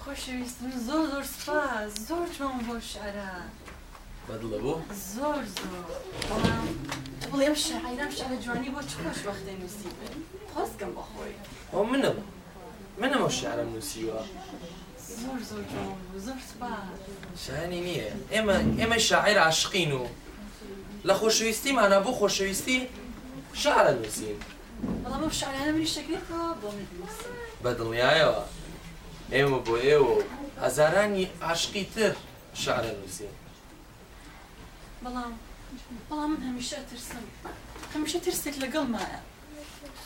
[0.00, 3.32] خوش خۆشەویستن زۆر زور سپاس زۆر چۆن بۆ شعرە
[4.26, 4.74] بەدڵە بۆ
[5.16, 5.84] زۆر زۆر
[6.30, 6.66] بەڵام
[7.20, 10.14] تو بڵێم شاعرام شعرە جوانی بۆ چ خۆشبەختێ نووسی بن
[10.54, 11.34] خۆستکەم بەخۆی
[11.72, 12.16] ئەو منم
[13.00, 14.18] منم ئەو شعرە نووسیوە
[17.46, 20.02] شانی نییە ئێمە ئێمە شاعر عاشقین و
[21.08, 22.78] لە خۆشەویستیمانە بۆ خۆشەویستی
[23.62, 24.38] شارە نووسین
[27.62, 28.38] بە دڵیایەوە
[29.34, 30.14] ئێمە بۆ ئێوە
[30.64, 32.12] هەزارانی عاشقی تر
[32.62, 33.34] شارە نووسین
[35.02, 35.32] بەڵام
[36.08, 37.24] بەڵام من هەمیشە ترسم
[37.94, 39.18] هەمیشە ترسێک لەگەڵ مایە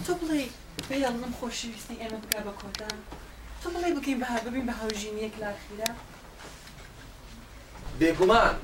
[0.05, 0.43] تۆ بڵێ
[0.89, 2.99] بەیڵم خۆشەویستی ئێمە بگا بە کۆدان
[3.65, 5.91] تو بڵێ بکەین بە ببین بە هاوژینیەک لاخیرە
[8.01, 8.55] بێگومان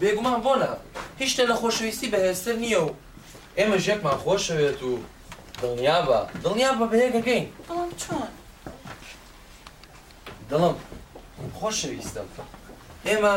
[0.00, 0.72] بێگومان بۆنا
[1.20, 2.90] هیچ شتە لە خۆشەویستی بەهێزتر نییە و
[3.58, 4.92] ئێمە ژێکمان خۆشەوێت و
[5.62, 8.30] دڵنیا بە دڵنیا بە بەیەکەکەین بەڵام چۆن
[10.50, 10.74] دڵم
[11.58, 12.28] خۆشەویستم
[13.08, 13.34] ئێمە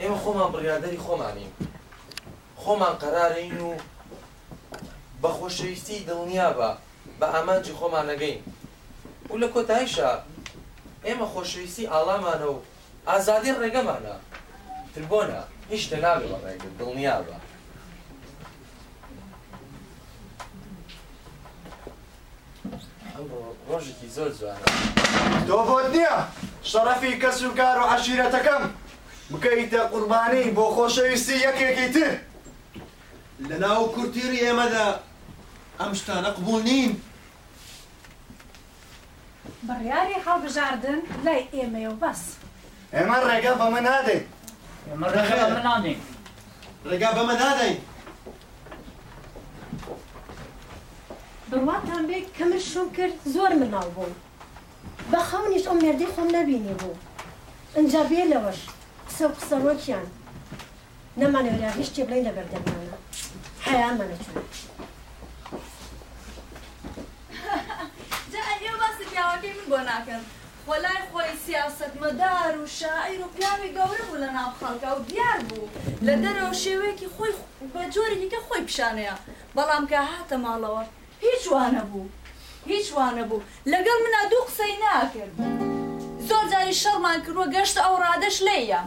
[0.00, 1.52] ئێمە خۆمان بڕیادەری خۆمانین
[2.62, 3.70] خۆمان قەرارین و
[5.22, 6.70] بە خۆشەویستی دڵنیا بە
[7.20, 8.38] بە ئامانجی خۆمان نەگەین
[9.30, 10.10] و لە کۆتاییشە
[11.06, 12.56] ئێمە خۆشویستی ئاڵامانە و
[13.10, 14.14] ئازادی ڕێگەمانە
[14.92, 15.40] تربۆنە
[15.72, 17.32] هیچ دەناوێ ڕێگ دڵنیا بە
[23.68, 24.66] ڕۆژێکی زۆر جوانە
[25.46, 26.16] تۆ بۆت نییە
[26.70, 28.64] شەرەفی کەس و کار و عشیرەتەکەم
[29.32, 32.12] بکەیتە قوربانی بۆ خۆشەویستی یەکێکی تر
[33.48, 34.86] لەناو کورتیری ئێمەدا
[35.80, 36.92] ئەم شتانە قبول نین
[39.70, 42.20] بڕیاری هەڵبژاردن لای ئێمەەوە بەس
[42.94, 44.24] ئێمە ڕێگا بەمە نادێت
[44.88, 45.94] ئێمە ڕێگا منانێ
[46.90, 47.76] ڕێگا بەمە نادەین
[51.50, 54.12] بڕواتان بێ کەمر شوم کرد زۆر مناڵ بوو
[55.10, 57.00] بە خەونیش ئەو مێردەی خۆم نبینی بوو
[57.76, 58.60] ئەجا بێ لەوەش
[59.06, 60.06] قسە قسەڕۆکیان
[61.20, 62.96] نەمانەوێرا هیچ تێ بڵێ لەبەردەمانە
[63.64, 64.50] حەیان مەنەچوێت
[69.44, 70.22] پێ من بۆ ناکەن
[70.68, 75.40] وەلای خۆی سیاست مەدار و شاعیر و پیاوی گەورە بوو لە ناو خەڵکە و دیار
[75.48, 75.68] بوو
[76.06, 77.32] لە دەرەوە شێوەیەکی خۆی
[77.72, 79.14] بە جۆری دیکە خۆی پیشانەیە
[79.56, 80.84] بەڵام کە هاتە ماڵەوە
[81.26, 82.06] هیچ وانە بوو
[82.70, 83.42] هیچ وانە بوو
[83.72, 85.34] لەگەڵ منە دوو قسەی ناکرد
[86.28, 88.82] زۆر جاری شەڕمان کردووە گەشت ئەو ڕادەش لێیە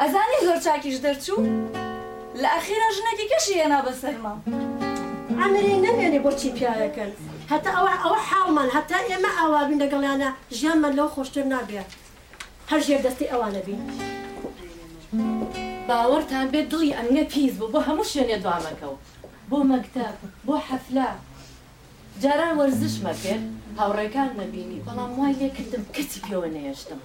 [0.00, 1.44] ئەزانی زۆر چاکیش دەرچوو
[2.42, 4.34] لە ئەخیرە ژنێکی کەشی هێنا بەسەرمە
[5.40, 7.12] ئەمرێ نەمێنێ بۆچی پیاەکەن.
[7.50, 10.28] هەتا ئەوە ئەوە حاڵمان هەتا ئێمە ئاوابین لەگەڵیانە
[10.58, 11.90] ژیانمان لەو خۆشتر نابێت
[12.70, 13.80] هەر ژێر دەستی انا بین
[15.88, 19.02] باوەرتان بێت دڵی ئەمنە پیس بو بۆ هەموو شوێنێ دوامەکەوت
[19.50, 20.14] بۆ مەکتاب
[20.46, 21.08] بۆ حەفلا
[22.22, 23.44] جاران وەرزش مەکرد
[23.78, 27.00] هاوڕێکان نەبینی بەڵام وای لێکردم کەتی پێوە نێشتم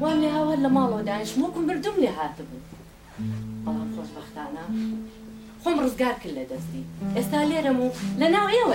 [0.00, 0.70] وام لێ هاوار لە
[1.08, 2.10] دانش مو موکم بردم لێ
[3.64, 4.64] بلا خوش بختانا
[5.64, 6.84] خم رزگار کل دستی
[7.16, 8.74] استالی رمو لناو و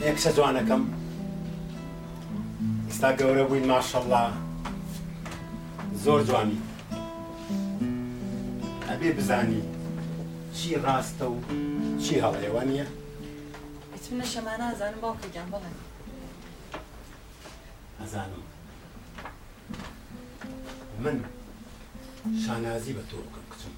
[0.00, 0.80] لە یک سزوانه کم
[2.88, 4.40] استاد گوره ئستا گەورە
[6.04, 6.58] زۆر جوانی
[8.88, 9.62] ئەبێ بزانی
[10.56, 11.36] چی ڕاستە و
[12.04, 12.86] چی هەڵێوە نییە؟
[14.12, 15.70] منە شەما نازانم باوکیگەم بڵێ
[18.00, 18.42] ئەزانم
[21.04, 21.16] من
[22.46, 23.72] شانازی بە تۆ بکەم کچم.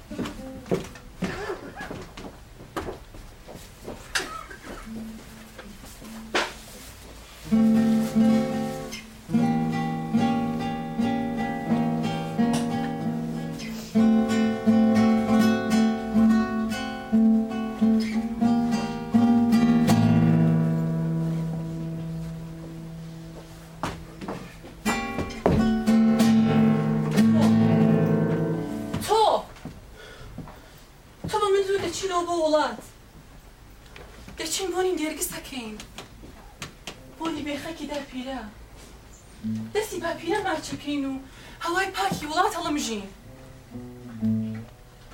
[40.43, 41.19] ناچکین و
[41.59, 43.03] هەوای پاکی وڵات هەڵمژین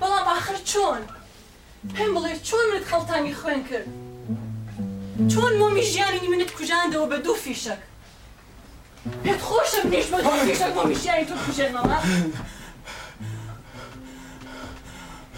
[0.00, 1.00] بەڵام آخر چۆن
[1.96, 3.88] پێم بڵێ چۆن منت خەڵتانی خوێن کرد
[5.32, 7.78] چۆن مۆمی ژیانی منت کوژاندەوە بە دوو فیشک
[9.24, 11.98] پێت خۆشم نیش بە دوو فیشک مۆمی ژیانی تو کوژێن مەما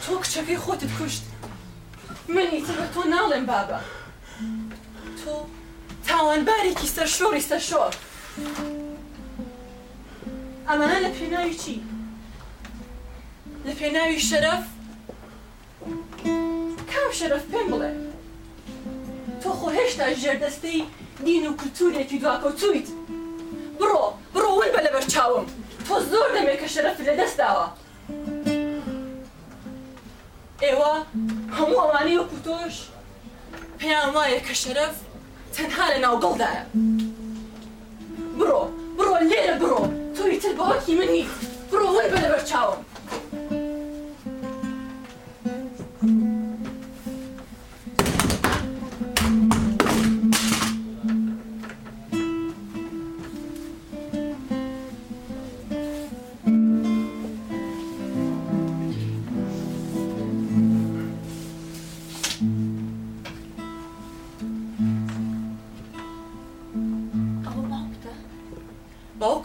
[0.05, 1.23] تۆ کچەکەی خۆتت کوشت
[2.35, 3.79] منی تر بە تۆ ناڵێم بابە
[5.23, 5.33] تۆ
[6.09, 7.95] تاوانبارێکی سەر شۆری سەر شۆر.
[10.71, 11.77] ئەمانە لە پێناوی چی
[13.67, 14.65] لە پێناوی شەرەف
[16.91, 17.93] کام شەرەف پێم بڵێ
[19.43, 20.79] تۆ خۆ هێشتا ژێردەستەی
[21.25, 22.89] دین و کلتورێکی دواکەوتویت
[23.79, 24.03] بڕۆ
[24.35, 25.45] بڕۆ ول بە لەبەر چاوم
[25.87, 27.67] تۆ زۆر دەمێت کە شەرەف لە دەستداوە
[30.65, 30.93] ئێوە
[31.57, 32.75] هەموو ئەوانەی وەکو تۆش
[33.81, 34.95] پێیان وایە کە شەرەف
[35.57, 36.65] تەنها لە ناو گەڵدایە
[38.39, 38.63] بڕۆ
[39.03, 41.27] про лібро, цю і цільбагатні мені,
[41.71, 42.77] про вибили верчавом.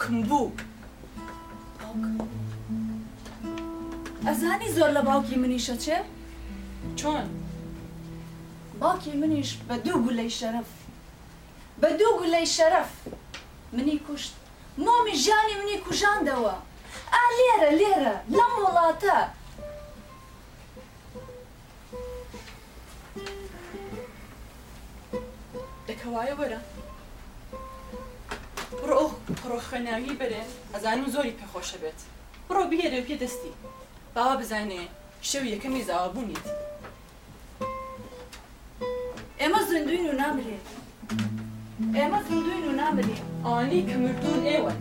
[0.08, 0.52] باوکم بوو
[4.28, 5.98] ئەزانی زۆر لە باوکی منیشە چێ؟
[7.00, 7.26] چۆن؟
[8.82, 10.70] باوکی منیش بە دوو گولەی شەرف
[11.82, 12.90] بە دوو گولەی شەرف
[13.76, 14.34] منی کوشت
[14.86, 16.56] مۆمی ژیانی منی کوژاندەوە
[17.14, 19.18] ئا لێرە لێرە لەم وڵاتە
[25.88, 26.60] دەکەوایە وەرە
[28.98, 29.08] بڕۆ
[29.42, 32.00] پرۆخێناوی بەرێن ئەزان و زۆری پێخۆشە بێت
[32.48, 33.54] بڕۆ بهێرە پێ دەستی
[34.16, 34.84] باوا بزانێ
[35.30, 36.46] شەو یەکەمی زاوا بوونیت
[39.42, 40.66] ئێمە زندوین و نامرێت
[41.98, 44.74] ئێمە زندوین و نامرێت ئانی کە مردون ئێوە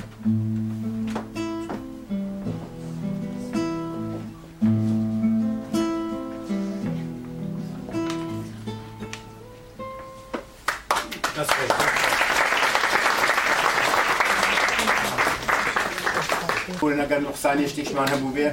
[17.19, 18.49] بکە نقصانی شتێکشمان هەبوو بێ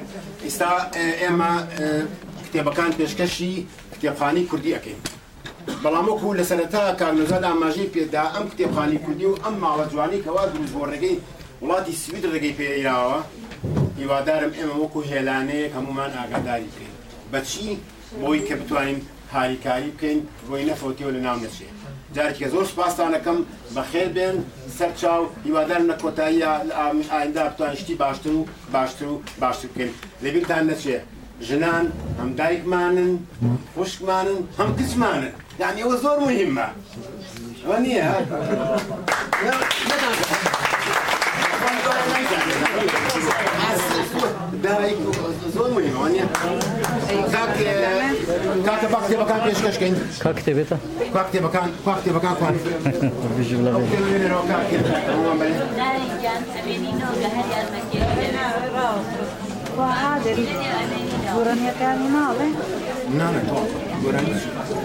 [0.46, 0.72] ئێستا
[1.22, 1.52] ئێمە
[2.46, 3.54] کتێبەکان پێشکەشی
[3.96, 5.00] کتێبخانی کوردی ئەەکەین
[5.84, 10.74] بەڵامۆکو لە سەرەتا کارنزاد ئاماژەی پێدا ئەم کتێبخانی کوردی و ئەم ماوە جوانی کەوا دروست
[10.76, 11.16] بۆ ڕێگەی
[11.64, 13.20] وڵاتی سوید ڕێگەی پێیراوە
[14.00, 16.94] هیوادارم ئێمە وەکو هێلانەیەک هەمومان ئاگاداری بکەین
[17.32, 17.68] بەچی
[18.22, 19.00] بۆی کە بتوانین
[19.34, 21.74] هاریکاری بکەین بۆی نەفۆتیەوە لە ناو نەچێت
[22.16, 23.38] جارکە زۆر سپاسانەکەم
[23.76, 24.38] بەخێر بێن
[24.78, 26.44] سەر چاو هیوادار لە کۆتایی
[27.12, 29.94] ئایندا بتوانشتی باشتر و باشتر و باشتر بکەین
[30.24, 30.98] لەبیردان نەچێ
[31.48, 31.86] ژنان
[32.20, 33.14] هەم دایکمانن
[33.76, 36.68] خوشکمانن هەم کچمانن یعنی ئەوە زۆر مهمە
[37.64, 38.08] ئەوە نییە
[44.64, 44.98] دایک
[45.56, 46.26] زۆر مهمە نیە
[47.32, 48.16] как, э,
[48.66, 49.98] как, как тебе бакан пешкашкин?
[50.20, 50.80] Как тебе это?
[51.12, 52.58] Как тебе бакан, как тебе бакан кон?
[53.38, 53.88] Бижулави.
[61.36, 62.34] Buranın yeterliğini al.
[63.18, 63.42] Ne ne?
[64.04, 64.40] Buranın.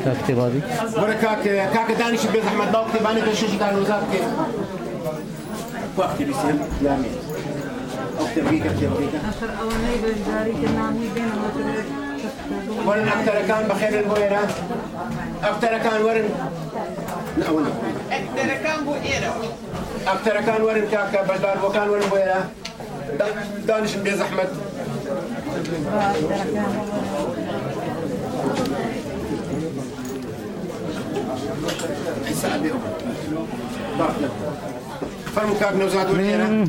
[0.05, 0.63] Kak tebadi.
[0.93, 1.45] Buranın kak
[1.89, 4.19] kak dani şi bez Ahmet Dağ tebani de şiş dani uzak ki.
[5.97, 6.47] Kak tebisi.
[6.85, 7.07] Yani.
[8.19, 9.19] Kak tebika kak tebika.
[9.31, 11.98] Aşır avanayı bezgari kenamı ben oturuyorum.
[12.87, 14.41] ورن أكتر كان بخير البويرة
[15.45, 16.29] أكتر كان ورن
[17.39, 17.67] لا ولا
[18.27, 19.37] أكتر كان بويرة
[20.07, 22.49] أكتر كان ورن كاكا بجبار وكان ورن بويرة
[23.67, 24.49] دانش من زحمة
[32.29, 32.71] حسابي
[33.99, 34.13] بارك
[35.37, 36.65] فرمو كاك نوزاد وكيرا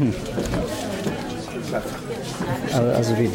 [2.99, 3.31] أزبيدي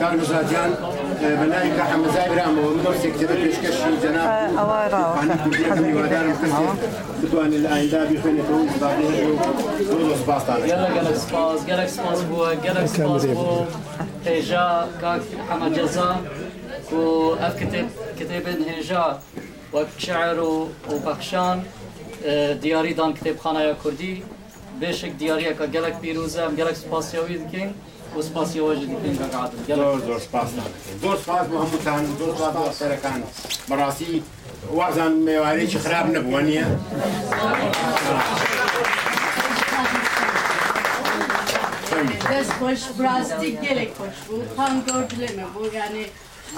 [0.00, 0.72] Carlos Adjan,
[1.22, 6.38] بنایکا حمزای برام و مدرس کتاب پیشکش جناب اوای را حمزای برام
[7.24, 12.36] بتوان الآینده بخوانی تو بعدی رو روز باز داره گلک گلک سپاس گلک سپاس بو
[12.36, 13.64] گلک سپاس بو
[14.26, 16.14] هجا کاک حمد جزا
[16.92, 16.94] و
[17.40, 19.18] اف کتاب کتاب هجا
[19.72, 20.68] و شعر و
[21.06, 21.62] بخشان
[22.62, 24.22] دیاری دان کتاب خانه کردی
[24.80, 27.70] بێشێک دیارەکە گەلک پیرروزەم گەلک سپاسیەوەی دکەین
[28.14, 30.48] و سپاسیەوەژی دکەین گەگاتم زۆر زۆر سپاس
[31.02, 33.20] زۆر سپاس بۆ هەمووتان زۆر سپاس سەرەکان
[33.68, 34.10] بەڕاستی
[34.78, 36.66] وازان مێوارێکی خراپ نەبووە نییە.
[42.30, 44.36] Biz hoş, brastik gelek hoş bu.
[44.56, 46.04] Tango dileme bu yani.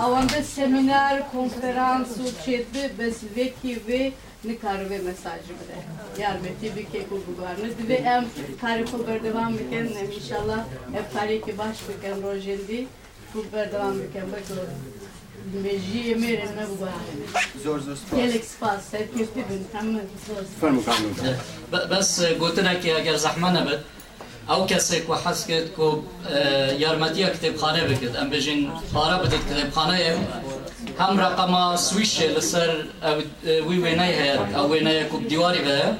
[0.04, 4.12] Avanda seminer, konferans, uçetli, besveki ve
[4.44, 4.52] ne
[4.90, 5.76] ve mesajı bile.
[6.22, 7.88] Yarbeti bir kek bulgularını.
[7.88, 8.26] Ve em
[8.60, 10.58] tarifi berdevam biken inşallah
[10.92, 12.86] hep tarihi baş biken rojendi.
[13.34, 14.72] Bu berdevam biken bakıyorum.
[15.62, 16.86] Mejiye mereme bu
[17.64, 18.18] Zor zor spas.
[18.18, 18.92] Gelek spas.
[18.92, 19.66] Hep kötü bin.
[19.72, 19.94] Tamam.
[20.26, 20.60] Zor.
[20.60, 21.34] Farmı kalmıyor.
[21.90, 23.78] Bas e, gotuna ki eğer zahman abet.
[24.54, 25.86] او کسی که حس کرد که
[26.84, 28.60] یارمتی کتابخانه بکرد ام بجین
[28.92, 29.96] خاره بدید کتابخانه
[30.98, 35.98] هم رقم سويشه لسر وي آه، ويناي هيا او آه، ويناي كوب ديواري بها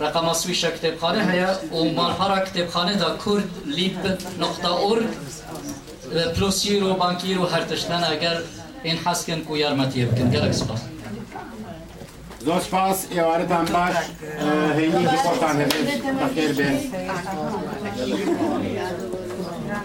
[0.00, 5.04] رقم سويش كتابخانه هيا ومنحرى خانه دا كرد ليب نقطة اورج
[6.38, 8.38] بلوسير آه، وبانكير وهرتشتان اگر
[8.84, 10.80] این حسکن کو یارمتی بکن گلک سپاس
[12.46, 13.94] زۆر سپاس ئێوارەتان باش
[14.76, 16.90] هەینی خۆتان هەبێت بەخێر بێن.